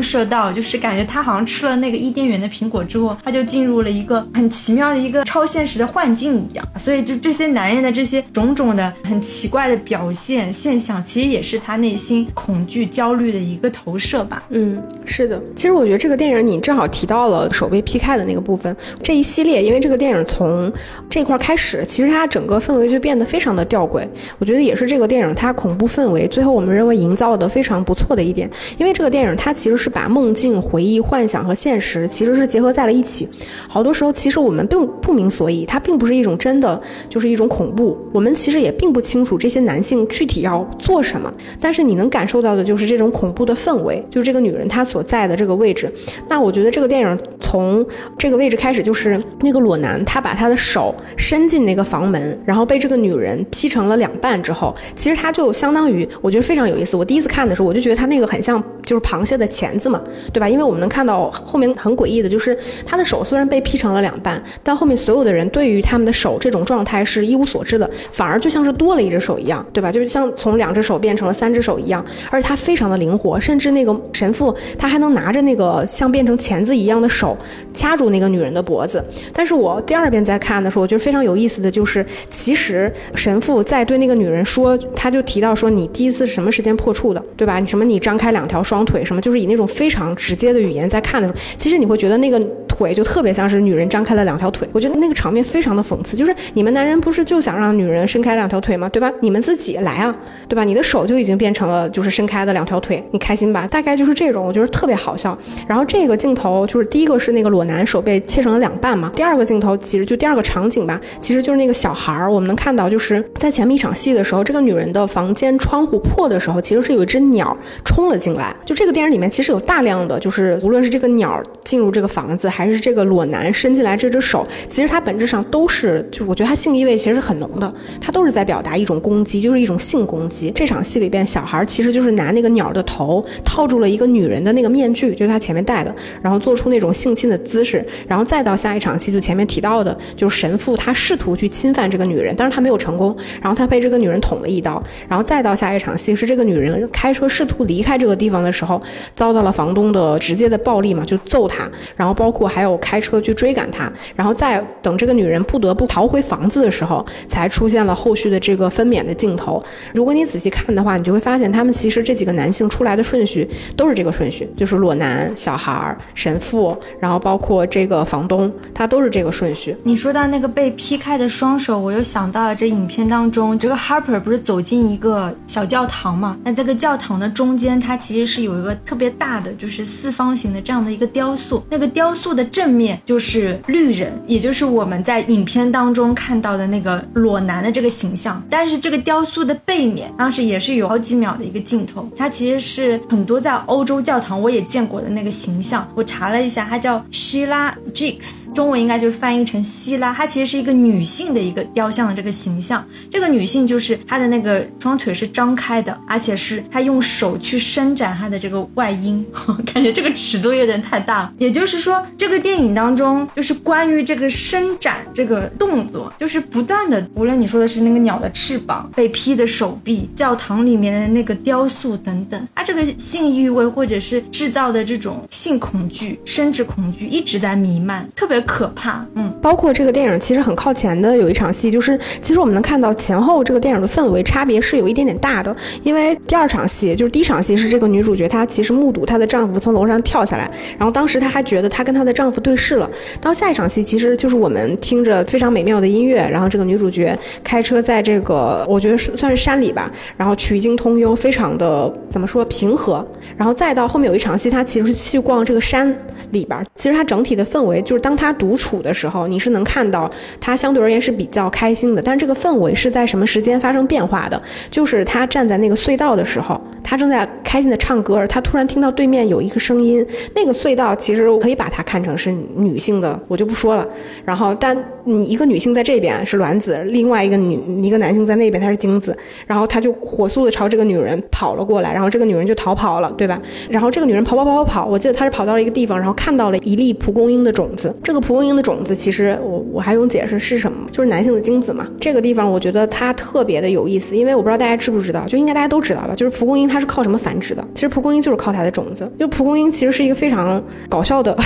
[0.00, 6.64] 射到，就是感觉他好像吃了那个伊甸园的苹果之后，他就进入了一个很奇妙的一个超现实的幻境一样。
[6.78, 14.44] 所以就这些男人的这些种种的很奇怪的表现现象，其实也是他内心恐惧焦虑的一个投射吧。
[14.50, 15.42] 嗯，是的。
[15.56, 20.72] 其实我觉得这个电影你正好提到了手被劈开的那个部分，这一系列，因为这个电影从
[21.10, 24.06] 这块开始，其实它整个氛围就变得非常的吊诡。
[24.38, 33.28] 我觉得也是这个电影它恐怖氛围最后我们认为营造的非常不错的一点，因为这个电影它其实是把梦境、回忆、幻想和现实其实是结合在了一起。
[33.68, 37.98] 好多时候其实我们并不明所以，它并不是一种真的就是一种恐怖。
[38.12, 45.92] 我们其实也并不清楚这些男性具体要做什么，但是你能感受到的就是这种恐怖的氛围，就是这个女人她所在的这个位置。
[46.28, 47.84] 那我觉得这个电影从
[48.18, 56.96] 这个位置开始，就是那个裸男他把他的手伸进那个房门，然后被这个女人劈成了两半之后，其实他就相当于我觉得非常有意思。
[56.96, 60.48] 我第一次看的时候，我就觉得他那个很像就是螃蟹的钳子嘛，对吧？
[60.48, 69.90] 因为我们能看到后面很诡异的，就是他的手虽然被劈成了两半，但后面所有的人对于他们的手这种状态是一无所知的，反而就像是多了一只手一样，对吧？
[69.92, 77.36] 就是像从两只手变成了三只手一样，而且他非常的灵活，甚至那个神父他还能拿着那个像变成钳子一样的手
[77.74, 79.04] 掐住那个女人的脖子。
[79.32, 87.58] 但是我第二遍在看的时候，我觉得非常有意思的就是，其实神父在对那个女人说，他就提到说你第一次是什么时间破处的，对吧？
[87.58, 92.38] 你什么你张开两条双腿什么，就是以那种非常直接的语言在看的时候，其实你会觉得那个
[92.72, 94.66] 腿就特别像是女人张开了两条腿。
[94.72, 98.88] 我觉得那个场面非常的讽刺，就是你们男人不是就想让女人伸开两条腿吗？
[98.88, 99.12] 对吧？
[99.20, 100.14] 你们自己来啊，
[100.48, 100.64] 对吧？
[100.64, 103.66] 你的手就已经变成了就是伸开的两条腿，你开心吧？
[103.66, 105.36] 大概就是这种，我觉得特别好笑。
[105.68, 118.54] 然后这个镜头就是第一个是那个裸男手被切成了两半嘛，第二个镜头其实就第二个场景吧，其实就是那个小孩儿，我们能看到就是在前面一场戏的时候，这个女人的房间窗户破的时候，其实是有一只鸟冲了进来。
[118.64, 130.48] 就这个电影里面其实有大量的就是无论是这个鸟进入这个房子，还还是这个裸男伸进来这只手，其实它本质上都是，就我觉得它性意味其实是很浓的，它都是在表达一种攻击，就是一种性攻击。
[130.54, 148.80] 这场戏里边，小孩其实就是拿那个鸟的头套住了一个女人的那个面具，就是他前面戴的，然后做出那种性侵的姿势，然后再到下一场戏，就前面提到的，就是神父他试图去侵犯这个女人，但是他没有成功，然后他被这个女人捅了一刀，然后再到下一场戏是这个女人开车试图离开这个地方的时候，
[149.16, 159.62] 遭到了房东的直接的暴力嘛，就揍他，然后包括还有开车去追赶他，然后再等这个女人不得不逃回房子的时候，才出现了后续的这个分娩的镜头。
[159.94, 169.74] 如果你仔细看的话，你就会发现他们其实这几个男性出来的顺序都是这个顺序，就是裸男、小孩、神父，然后包括这个房东，他都是这个顺序。
[169.82, 176.36] 你说到那个被劈开的双手，我又想到了这影片当中，这个 Harper 不是走进一个小教堂嘛？
[176.44, 181.62] 那这个教堂的中间，它其实是有一个特别大的，就是四方形的这样的一个雕塑。
[181.70, 188.42] 那个雕塑的正面就是绿人，也就是我们在影片当中看到的那个裸男的这个形象。
[188.50, 195.88] 但是这个雕塑的背面，当时也是有好几秒的一个镜头，它其实是很多在欧洲教堂我也见过的那个形象。
[195.94, 198.41] 我查了一下，它叫 Sheila Jix。
[198.54, 202.86] 中文应该就是翻译成希拉，她其实是一个女性的一个雕像的这个形象。
[203.10, 209.24] 这个女性就是她的那个双腿是张开的，而且是她用手去伸展她的这个外阴，
[209.72, 211.32] 感觉这个尺度有点太大了。
[211.38, 228.41] 也就是说，这个电影当中就是关于这个伸展这个动作，就是不断的，无论你说的是那个鸟的翅膀、被劈的手臂、教堂里面的那个雕塑等等，它这个性欲味或者是制造的这种性恐惧、生殖恐惧一直在弥漫，特别。
[228.42, 242.90] 可怕，嗯，包括这个电影其实很靠前的有一场戏，就是其实我们能看到前后这个电影的氛围差别是有一点点大的，因为第二场戏就是第一场戏是这个女主角她其实目睹她的丈夫从楼上跳下来，然后当时她还觉得她跟她的丈夫对视了。
[243.20, 253.06] 到下一场戏其实就是我们听着非常美妙的音乐，然后这个女主角开车在这个我觉得是算是山里吧，然后曲径通幽，非常的怎么说平和。
[253.36, 255.94] 然后再到后面有一场戏，她其实是去逛这个山
[256.30, 258.31] 里边，其实它整体的氛围就是当她。
[258.32, 264.40] 独处的时候，你是能看到他相对而言是比较开心的，但是这个氛围是在什么时间发生变化的？
[264.70, 273.86] 就是他站在那个隧道的时候，他正在开心的唱歌，他突然听到对面有一个声音，那个隧道其实我可以把它看成是女性的，我就不说了。
[274.24, 279.14] 然后，但你一个女性在这边是卵子，另外一个女一个男性在那边他是精子，
[279.46, 283.40] 然后他就火速的朝这个女人跑了过来，然后这个女人就逃跑了，对吧？
[283.68, 288.21] 然后这个女人跑跑跑跑跑，我记得她是跑到了一个地方，然后看到了一粒蒲公英的种子，这个。
[288.22, 291.86] 蒲公英的种子，其实我我还用解释是什么，就是男性的精子嘛。
[292.00, 296.14] 这个地方我觉得它特别的有意思，因为我不知道大家知不知道，就应该大家都知道吧。
[296.16, 297.66] 就是蒲公英它是靠什么繁殖的？
[297.74, 299.10] 其实蒲公英就是靠它的种子。
[299.18, 301.36] 就蒲公英其实是一个非常搞笑的。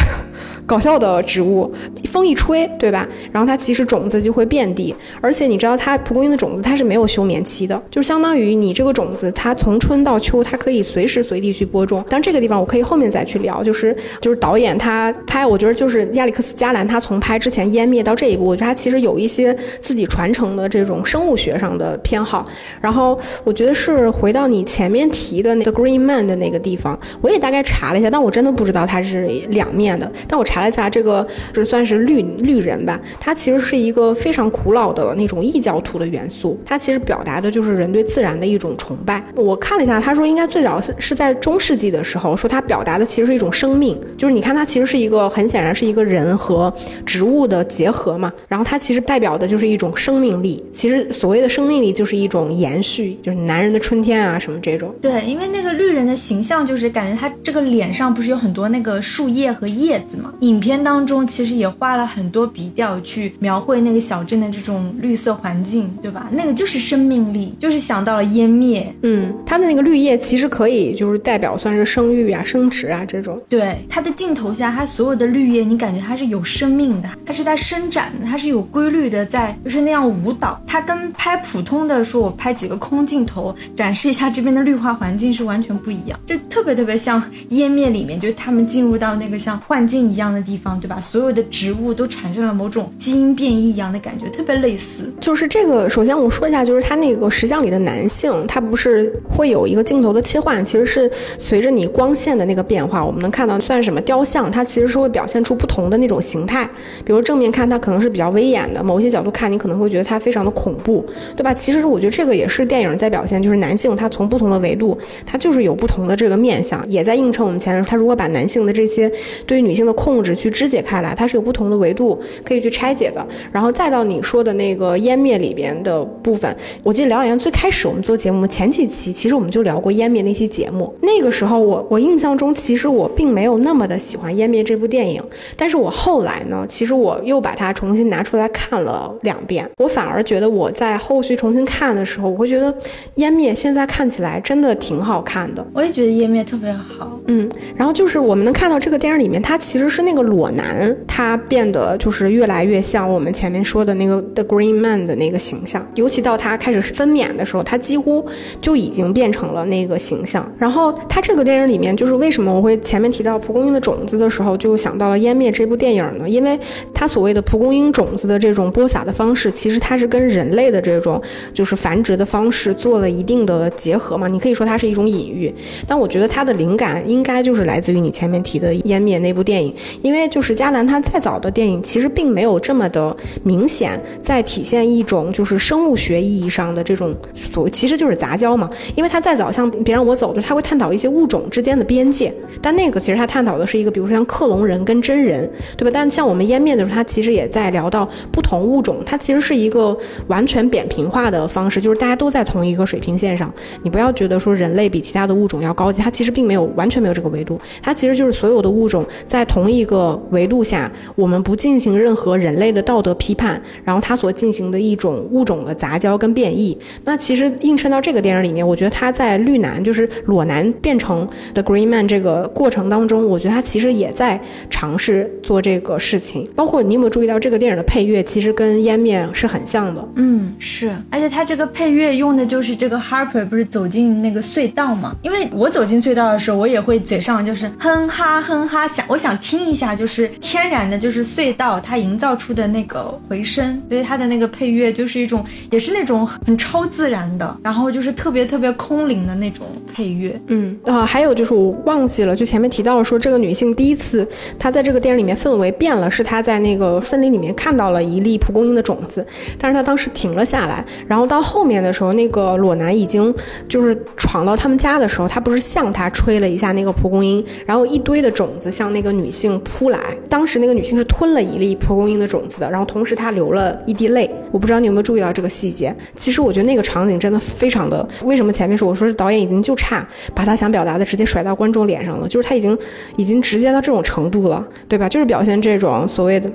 [0.65, 1.73] 搞笑的植物，
[2.05, 3.07] 风一吹，对吧？
[3.33, 12.05] 然后它其实种子就会遍地，而且你知道它蒲公英的种子它是没有休眠期的，就相当于你这个种子它从春到秋它可以随时随地去播种。
[12.09, 22.45] 但这个地方我可以后面再去聊，就是就是导演他拍，我觉得就是亚历克斯加兰他从拍之前湮灭到这一步，我觉得他其实有一些自己传承的这种生物学上的偏好。
[22.81, 30.57] 然后我觉得是回到你前面提的那个 Green Man 的那个地方，我也大概查了一下，但我真的不知道它是两面的，但我查。
[30.63, 36.59] 了一下，这个就算是绿绿人吧，它其实是一个非常古老的那种异教徒的元素。
[36.65, 39.23] 它其实表达的就是人对自然的一种崇拜。
[39.35, 46.73] 我看了一下，他说应该最早是是在中世纪的时候，说它表达的其实是一种生命，就是你看它其实是一个很显然是一个人和
[47.05, 48.33] 植物的结合嘛。
[48.49, 50.65] 然后它其实代表的就是一种生命力。
[50.73, 54.95] 其实所谓的生命力就是一种延续，就是男人的春天啊什么这种。
[55.01, 60.33] 对，因为那个绿人的形象就是感觉他这个脸上不是有很多那个树叶和叶子嘛。
[60.41, 66.29] 影片当中其实也花了很多笔调去描绘那个小镇的这种绿色环境，对吧？
[66.33, 68.95] 那个就是生命力，就是想到了湮灭。
[69.03, 73.41] 嗯，它的那个绿叶其实可以就是代表算是生育啊、生殖啊这种。
[73.49, 80.61] 对，它的镜头下，它所有的绿叶，你感觉它是有生命的，它是在伸展的，它是有规律的，在就是那样舞蹈。
[80.67, 90.67] 它跟拍普通的说我拍几个空镜头展示一下这边的绿化环境是完全不一样，就特别特别像湮灭里面，就他们进入到那个像幻境一样的地方。
[90.81, 91.01] 对吧？
[91.01, 95.13] 所有的植物都产生了某种基因变异一样的感觉，特别类似。
[95.21, 106.69] 就是这个，首先我说一下，就是他那个石像里的男性，他不是会有一个镜头的切换，其实是随着你光线的那个变化，我们能看到算什么雕像，它其实是会表现出不同的那种形态。
[107.05, 111.55] 比如正面看，它可能是比较威严的；某些角度看，你可能会觉得它非常的恐怖，对吧？
[111.55, 119.11] 其实我觉得这个也是电影在表现，就是男性他从不同的维度，他就是有不同的这个面相，也在映衬我们前面他如果把男性的这些
[119.47, 123.27] 对于女性的控制去肢解开来，它是有不同的维度可以去拆解的。
[123.51, 130.95] 然后再到你说的那个湮灭里边的部分，我记得疗养院最开始我们做节目前几期，其实我们就聊过湮灭那期节目。
[131.03, 135.23] 那个时候我我印象中，其实我并没有那么的喜欢湮灭这部电影。
[135.57, 142.73] 但是我后来呢，其实我又把它重新拿出来看了两遍，我反而觉得我在后续重新看的时候，我会觉得
[143.17, 145.67] 湮灭现在看起来真的挺好看的。
[145.73, 147.51] 我也觉得湮灭特别好，嗯。
[147.75, 150.95] 然后就是我们能看到这个电影里面，它其实是那个裸男。
[151.07, 158.25] 他变得就是越来越像我们前面说的那个 The Green Man 的那个形象，尤其到他开始分娩的时候，他几乎
[158.61, 160.51] 就已经变成了那个形象。
[160.59, 166.29] 然后他这个电影里面，就是为什么我会前面提到蒲公英的种子的时候，就想到了《湮灭》这部电影呢？
[166.29, 166.59] 因为
[166.93, 171.21] 他所谓的蒲公英种子的这种播撒的方式，其实它是跟人类的这种
[171.55, 174.29] 就是繁殖的方式做了一定的结合嘛。
[174.29, 175.55] 你可以说它是一种隐喻，
[175.87, 180.87] 但我觉得它的灵感应该就是来自于你前面提的《湮灭》那部电影，因为就是加兰。
[180.87, 188.71] 他再早的电影其实并没有这么的明显，在体现一种就是生物学意义上的这种所，其实就是杂交嘛。
[188.95, 195.91] 因为他再早像别让我走，就他会探讨一些物种之间的边界，但那个其实他探讨的是一个，比如说像克隆人跟真人，对吧？
[195.93, 199.97] 但像我们湮灭的时候，他其实也在聊到不同物种，它其实是一个
[200.29, 203.53] 完全扁平化的方式，就是大家都在同一个水平线上。
[203.83, 210.89] 你不要觉得说人类比其他的物种要高级，它其实并没有完全没有这个维度，它其实就是所有的物种在同同一个维度下。
[211.17, 224.41] 我们不进行任何人类的道德批判，然后他所进行的一种物种的杂交跟变异，那其实映衬到这个电影里面，我觉得他在绿男就是裸男变成 The Green Man 这个过程当中，我觉得他其实也在
[224.71, 226.49] 尝试做这个事情。
[226.55, 230.09] 包括你有没有注意到这个电影的配乐，其实跟湮灭是很像的。
[230.15, 235.17] 嗯，是，而且他这个配乐用的就是这个 Harper 不是走进那个隧道嘛？
[235.23, 240.97] 因为我走进隧道的时候，我也会嘴上就是哼哈哼哈想，我想听听一下就是天然的。
[241.07, 250.41] 就是隧道，它营造出的那个回声，所以它的那个配乐就是一种，也是那种很超自然的，然后就是特别特别空灵的那种配乐。
[250.49, 254.27] 嗯啊，还有就是我忘记了，就前面提到说这个女性第一次
[254.59, 259.25] 她在这个电影里面氛围变了，是她在那个森林里面看到了一粒蒲公英的种子，
[259.59, 263.33] 但是她当时停了下来，然后到后面的时候，那个裸男已经
[263.69, 270.97] 就是闯到他们家的时候，他不是向她吹了一下那个蒲公英，然后一堆的种子向那个女性扑来，当时那个女性。
[270.97, 274.31] 是吞了一粒蒲公英的种子的，然后同时她流了一滴泪。
[274.51, 275.95] 我不知道你有没有注意到这个细节。
[276.17, 278.09] 其实我觉得那个场景真的非常的。
[278.25, 282.27] 为什么前面说我说是导演已经就差把她想表达的直接甩到观众脸上了？
[282.27, 282.79] 就是他已经
[283.19, 285.07] 已经直接到这种程度了，对吧？
[285.07, 286.51] 就是表现这种所谓的。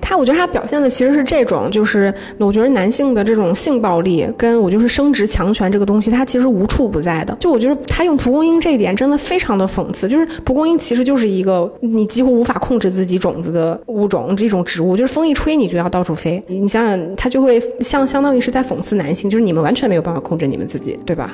[0.00, 7.36] 他我觉得他表现的其实是这种，就是我觉得男性的这种性暴力跟我就是生殖强权这个东西，他其实无处不在的。
[7.40, 16.42] 就我觉得他用蒲公英这一点真的非常的讽刺，就是蒲公英其实就是一个你几乎无法控制自己种子的物种，这种植物就是风一吹你就要到处飞。
[16.46, 21.30] 你想想，他就会像相当于是在讽刺男性，就是你们完全没有办法控制你们自己，对吧？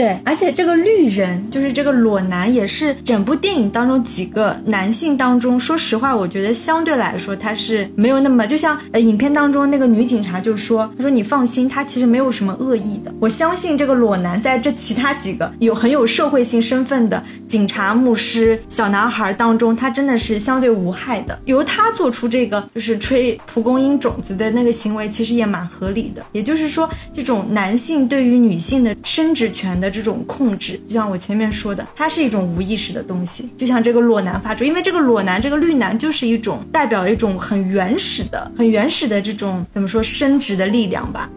[0.00, 13.12] 对，而且这个绿人就是这个裸男，也是整部电影当中几个男性当中，说实话，我觉得相对来说他是没有那么，就像呃影片当中那个女警察就说，她说你放心，他其实没有什么恶意的。
[13.20, 21.38] 我相信这个裸男在这其他几个有很有社会性身份的警察、牧师、小男孩当中，他真的是相对无害的。
[21.44, 26.24] 由他做出这个就是吹蒲公英种子的那个行为，其实也蛮合理的。
[26.32, 29.78] 也就是说，这种男性对于女性的生殖权。
[29.80, 41.28] 的这种控制，就像我前面说的，它是一种无意识的东西，就像这个裸男发出，因为这个裸男，这个绿男就是一种代表一种很原始的、很原始的这种怎么说生殖的力量吧。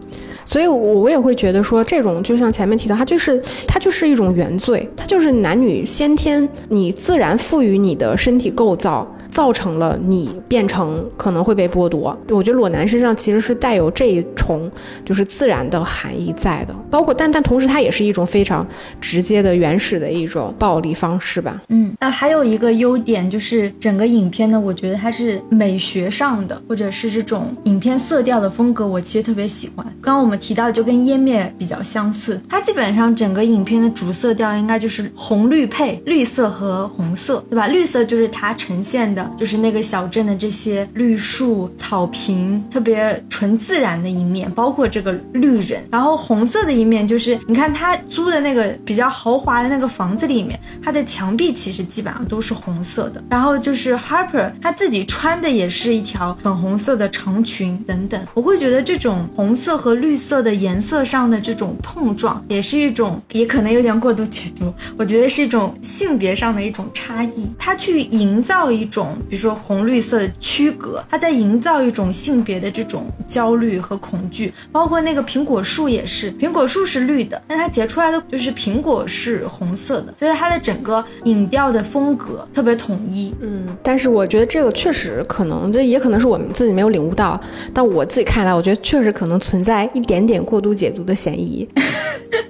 [0.46, 9.10] 所以，我我也会觉得说，这种就像前面提到，它就是它就是一种原罪，它就是男女先天你自然赋予你的身体构造。
[9.34, 12.16] 造成了你变成可能会被剥夺。
[12.30, 14.70] 我觉得裸男身上其实是带有这一重
[15.04, 18.64] 就是自然的含义在的，包括但但同时它也是一种非常
[19.00, 21.60] 直接的原始的一种暴力方式吧。
[21.68, 29.84] 嗯，那还有一个优点就是整个影片呢，我觉得它是美学上的，或者是这种影片色调的风格，我其实特别喜欢。
[30.00, 37.66] 刚刚我们提到就跟湮灭比较相似，它基本上整个影片的主色调应该就是红绿配，绿色和红色，对吧？
[37.66, 39.23] 绿色就是它呈现的。
[39.36, 45.84] 就是那个小镇的这些绿树草坪，特别纯自然的一面，包括这个绿人。
[45.90, 53.22] 然后红色的一面就是，你看他租的那个比较豪华的那个房子里面，它的墙壁其实基本上都是红色的。
[53.28, 58.20] 然后就是 Harper 他自己穿的也是一条粉红色的长裙等等。
[58.34, 64.72] 我会觉得这种红色和绿色的颜色上的这种碰撞，也是一种，也可能有点过度解读。
[64.96, 69.03] 我觉得是一种性别上的一种差异，他去营造一种。
[69.28, 74.52] 比如说红绿色的区隔，它在营造一种性别的这种焦虑和恐惧。
[74.70, 83.32] 包括那个苹果树也是，苹果树是绿的，但它结出来的就是苹果是红色的，所以它的整个影调的风格特别统一。
[83.40, 87.40] 嗯，但是我觉得这个确实可能，这也可能是我们自己没有领悟到。
[87.72, 91.68] 但我自己看来，我觉得确实可能存在一点点过度解读的嫌疑。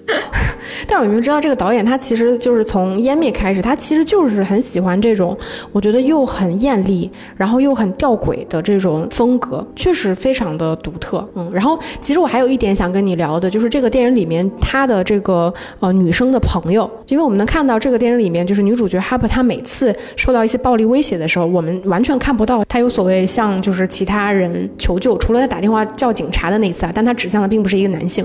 [0.96, 5.36] 但我们知道，这个导演他其实就是从《湮灭》开始，他其实就是很喜欢这种，
[5.72, 11.28] 我觉得又很艳丽，然后又很吊诡的这种风格，确实非常的独特。
[11.34, 28.24] 嗯，然后其实我还有一点想跟你聊的，就是这个电影里面他的这个呃女生的朋友，因为我们能看到这个电影里面，就是女主角哈珀，她每次受到一些暴力威胁的时候，我们完全看不到她有所谓向就是其他人求救，除了她打电话叫警察的那次啊，但她指向的并不是一个男性，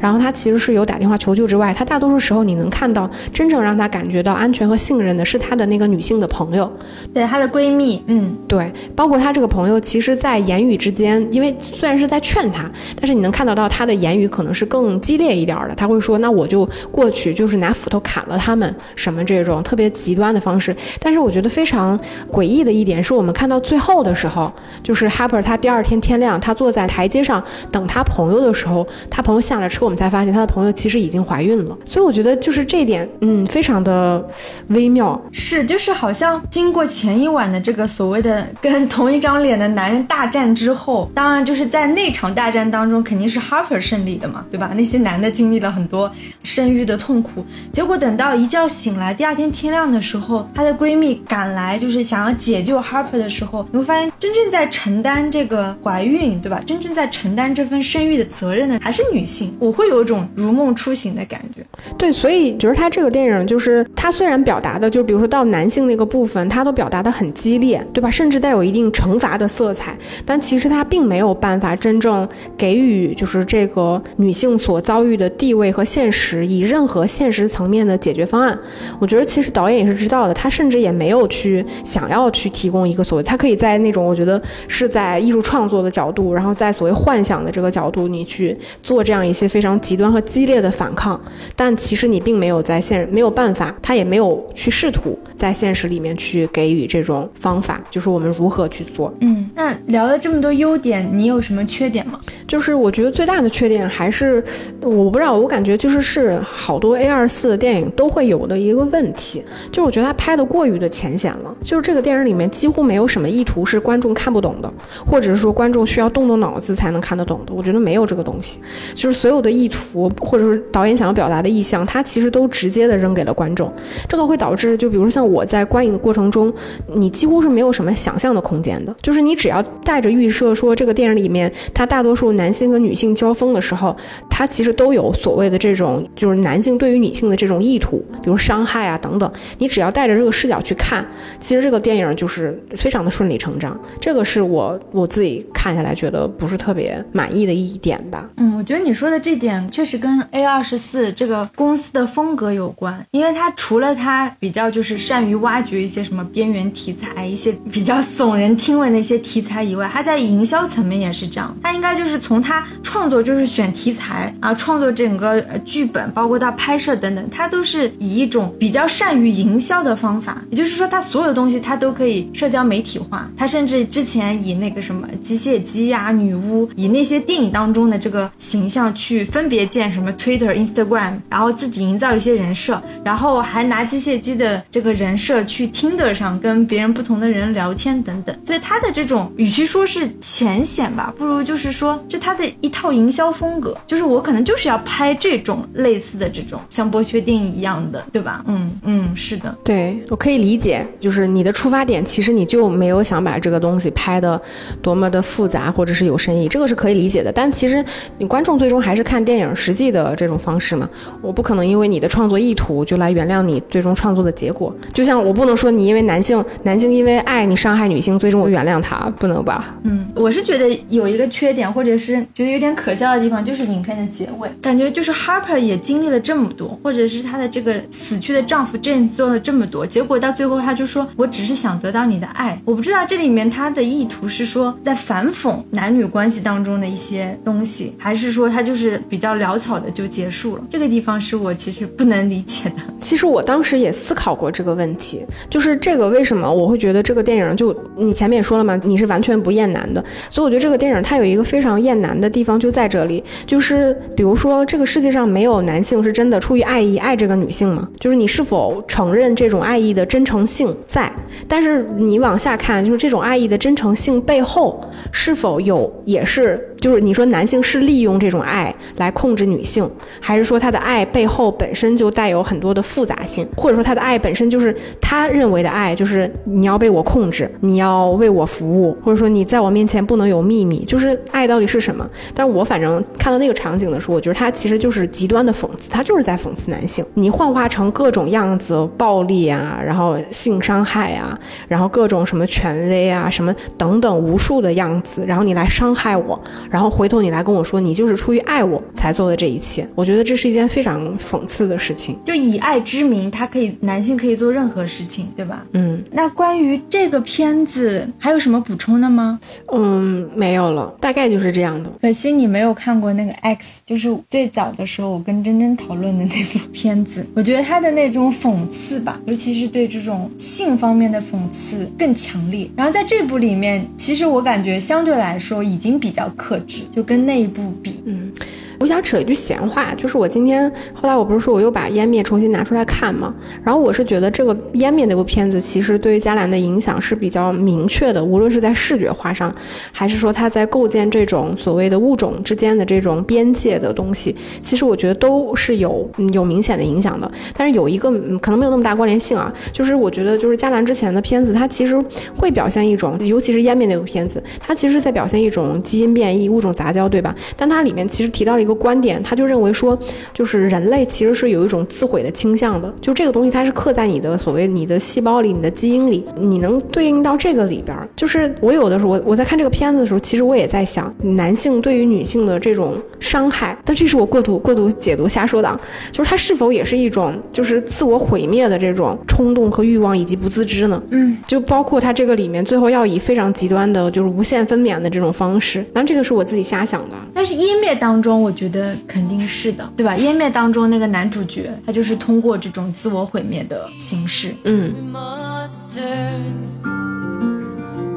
[0.00, 1.96] 然后她其实是有打电话求救之外，她大。
[1.98, 6.70] 多多数时候，你能看到真正让她感觉到安全和信任的是她的那个女性的朋友，
[7.12, 15.74] 对她的闺蜜，嗯，对，包括她这个朋友，其实，在言语之间，因为虽然是在劝她，但是你能看得到她的言语可能是更激烈一点的。
[15.74, 21.98] 她会说：“那我就过去，就是拿斧头砍了他们，什么这种特别极端的方式。”但是我觉得非常
[22.32, 24.52] 诡异的一点是，我们看到最后的时候，
[24.82, 31.76] 就是 Harper 他第二天天亮，他坐在台阶上等他朋友的时候，他朋友下了车，我们才发现他的朋友其实已经怀孕了。
[31.88, 34.22] 所以我觉得就是这一点，嗯，非常的
[34.68, 35.18] 微妙。
[35.32, 44.72] 是，就是好像经过前一晚的这个所谓的跟同一张脸的男人大战之后，当然就是在那场大战当中肯定是 Harper 胜利的嘛，对吧？
[44.76, 46.12] 那些男的经历了很多
[46.44, 56.62] 生育的痛苦，结果等到一觉醒来，第二天天亮的时候，她的闺蜜赶来就是想要解救 Harper 的时候，你会发现真正在承担这个怀孕，对吧？
[56.66, 59.56] 真正在承担这份生育的责任的还是女性。
[59.58, 61.64] 我会有一种如梦初醒的感觉。
[61.96, 68.10] 对，所以觉得他这个电影就是，他虽然表达的，就比如说到男性那个部分，他都表达的很激烈，对吧？
[68.10, 78.58] 甚至带有一定惩罚的色彩，但其实他并没有办法真正给予就是这个女性所遭遇的地位和现实以任何现实层面的解决方案。
[78.98, 91.18] 我觉得其实导演也是知道的，他甚至也没有去想要去提供一个所谓，他可以在那种我觉得是在艺术创作的角度，然后在所谓幻想的这个角度，你去做这样一些非常极端和激烈的反抗，
[91.56, 91.67] 但。
[91.68, 99.12] 但其实你并没有在现没有办法，他也没有去试图在现实里面去给予这种方法，就是我们如何去做。
[99.20, 102.18] 嗯，那聊了这么多优点，你有什么缺点吗？
[102.46, 104.42] 就是我觉得最大的缺点还是
[104.80, 114.72] 我不知道，我感觉就是是好多 A 二四的电影都会有的一个问题，就是我觉得他拍的过于的浅显了，就是这个电影里面几乎没有什么意图是观众看不懂的，
[115.04, 118.58] 或者是说观众需要动动脑子才能看得懂的，我觉得没有这个东西，
[118.94, 123.72] 就是所有的意图或者是导演想要表达的意意向，他其实都直接的扔给了观众，
[124.08, 126.52] 这个会导致就比如像我在观影的过程中，
[126.94, 133.96] 你几乎是没有什么想象的空间的，就是你只要带着预设说这个电影里面，它大多数男性和女性交锋的时候，
[134.30, 141.06] 它其实都有所谓的这种就是男性对于女性的这种意图，比如伤害啊等等，你只要带着这个视角去看，
[141.40, 148.28] 其实这个电影就是非常的顺理成章，这个是我我自己看下来觉得不是特别满意的一点吧。
[148.36, 161.56] 嗯，我觉得你说的这点确实跟 A 二十四这个公司的风格有关，因为他除了他比较就是善于挖掘一些什么边缘题材、一些比较耸人听闻的一些题材以外，他在营销层面也是这样。
[161.62, 170.42] 他应该就是从他创作就是选题材啊，创作整个剧本，包括到拍摄等等，他都是以一种比较善于营销的方法。
[170.50, 173.30] 也就是说，他所有东西他都可以社交媒体化。
[173.36, 188.36] 他甚至之前以那个什么机械姬呀、女巫，以那些电影当中的这个形象去分别建什么 Twitter、Instagram，然后自己营造一些人设，然后还拿机械姬的这个人设去 Tinder 上跟别人不同的人聊天等等。
[188.44, 198.42] 所以他的这种与其说是浅显吧，不如就是说这他的一套营销风格，就是我可能就是要拍这种类似的这种像剥削电影一样的，对吧？
[198.48, 199.56] 嗯嗯，是的。
[199.62, 204.42] 对我可以理解，就是你的出发点其实你就没有想把这个东西拍的
[204.82, 207.30] 多么的复杂或者是有深意，这个是可以理解的。
[207.30, 207.84] 但其实
[208.18, 210.90] 你观众最终还是看电影实际的这种方式嘛，
[211.28, 214.74] 我不可能因为你的创作意图就来原谅你最终创作的结果。
[214.94, 219.76] 就像我不能说你因为男性男性因为爱你伤害女性，最终我原谅他，不能吧？
[219.82, 232.58] 嗯，我是觉得有一个缺点，或者是觉得有点可笑的地方，就是影片的结尾，感觉就是 Harper 也经历了这么多，或者是她的这个死去的丈夫 James 做了这么多，结果到最后他就说我只是想得到你的爱。
[232.64, 240.62] 我不知道这里面他的意图是说在反讽男女关系当中的一些东西，还是说他就是比较潦草的就结束了。
[240.70, 242.76] 这个地方是我其实不能理解的。
[242.98, 257.88] 其实我当时也思考过这个问题，就是这个为什么我会觉得这个电影就你前面也说了嘛，你是完全不厌男的，所以我觉得这个电影它有一个非常厌男的地方就在这里，就是比如说这个世界上没有男性是真的出于爱意爱这个女性吗？
[257.98, 261.12] 就是你是否承认这种爱意的真诚性在？
[261.46, 264.80] 但是你往下看，就是这种爱意的真诚性背后
[265.12, 266.64] 是否有也是。
[266.80, 269.88] 就是你说男性是利用这种爱来控制女性，
[270.20, 282.08] 还是说他的爱背后本身就带有很多的复杂性，或者说他的爱本身就是他认为的爱，就是你要被我控制，你要为我服务，或者说你在我面前不能有秘密，就是爱到底是什么？
[282.34, 287.04] 但是我反正看到那个场景的时候，我觉得他其实就是极端的讽刺，他就是在讽刺男性。
[287.14, 296.40] 你幻化成各种样子，暴力啊，然后性伤害啊，然后各种什么权威啊，什么等等无数的样子，然后你来伤害我。
[296.70, 302.18] 然后回头你来跟我说，你就是出于爱我才做的这一切，我觉得这是一件非常讽刺的事情。
[302.24, 305.64] 就以爱之名，他可以男性可以做任何事情，对吧？
[305.72, 306.02] 嗯。
[306.10, 309.38] 那关于这个片子还有什么补充的吗？
[309.72, 311.90] 嗯，没有了，大概就是这样的。
[312.00, 317.24] 可惜你没有看过那个 X，就是最早的时候我跟珍珍讨论的那部片子。
[317.34, 322.68] 我觉得他的那种讽刺吧，尤其是对这种性方面的讽刺更强烈。
[322.76, 326.57] 然后在这部里面，其实我感觉相对来说已经比较克。
[326.66, 328.32] 就跟那一部比，嗯。
[328.80, 333.34] 我想扯一句闲话，就是我今天后来我不是说我又把《湮灭》重新拿出来看吗？
[333.64, 339.52] 然后我是觉得这个《湮灭》那部片子其实对于加兰的影响是比较明确的，无论是在视觉化上，
[339.90, 347.28] 还是说他在构建这种所谓的物种之间的这种边界的东西，其实我觉得都是有有明显的影响的。
[347.56, 352.00] 但是有一个可能没有那么大关联性啊，就是我觉得就是加兰之前的片子，它其实
[352.36, 357.34] 会表现一种，尤其是《湮灭》那部片子，它其实在表现一种基因变异、物种杂交，对吧？
[357.56, 359.98] 但它里面其实提到了一个观点，他就认为说，
[360.32, 367.96] 就是人类其实是有一种自毁的倾向的，就这个东西它是刻在你的所谓你的细胞里、你的基因里，你能对应到这个里边。
[368.16, 375.80] 就是我有的时候，我我在看这个片子的时候，其实我也在想，男性对于女性的这种伤害，但这是我过度过度解读、瞎说的，
[376.12, 381.02] 就是它是否也是一种就是自我毁灭的这种冲动和欲望以及不自知呢？
[381.10, 387.16] 嗯，就包括它这个里面最后要以非常极端的，就是无限分娩的这种方式，那这个是我自己瞎想的。
[387.34, 390.16] 但是湮灭当中，我觉得肯定是的，对吧？
[390.16, 394.94] 湮灭当中那个男主角，他就是通过这种自我毁灭的形式，嗯。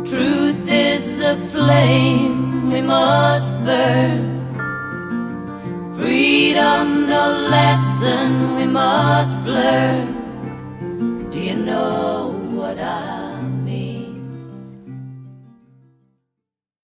[0.06, 4.40] Truth is the flame we must burn.
[5.98, 10.08] Freedom the lesson we must learn.
[11.32, 13.31] Do you know what I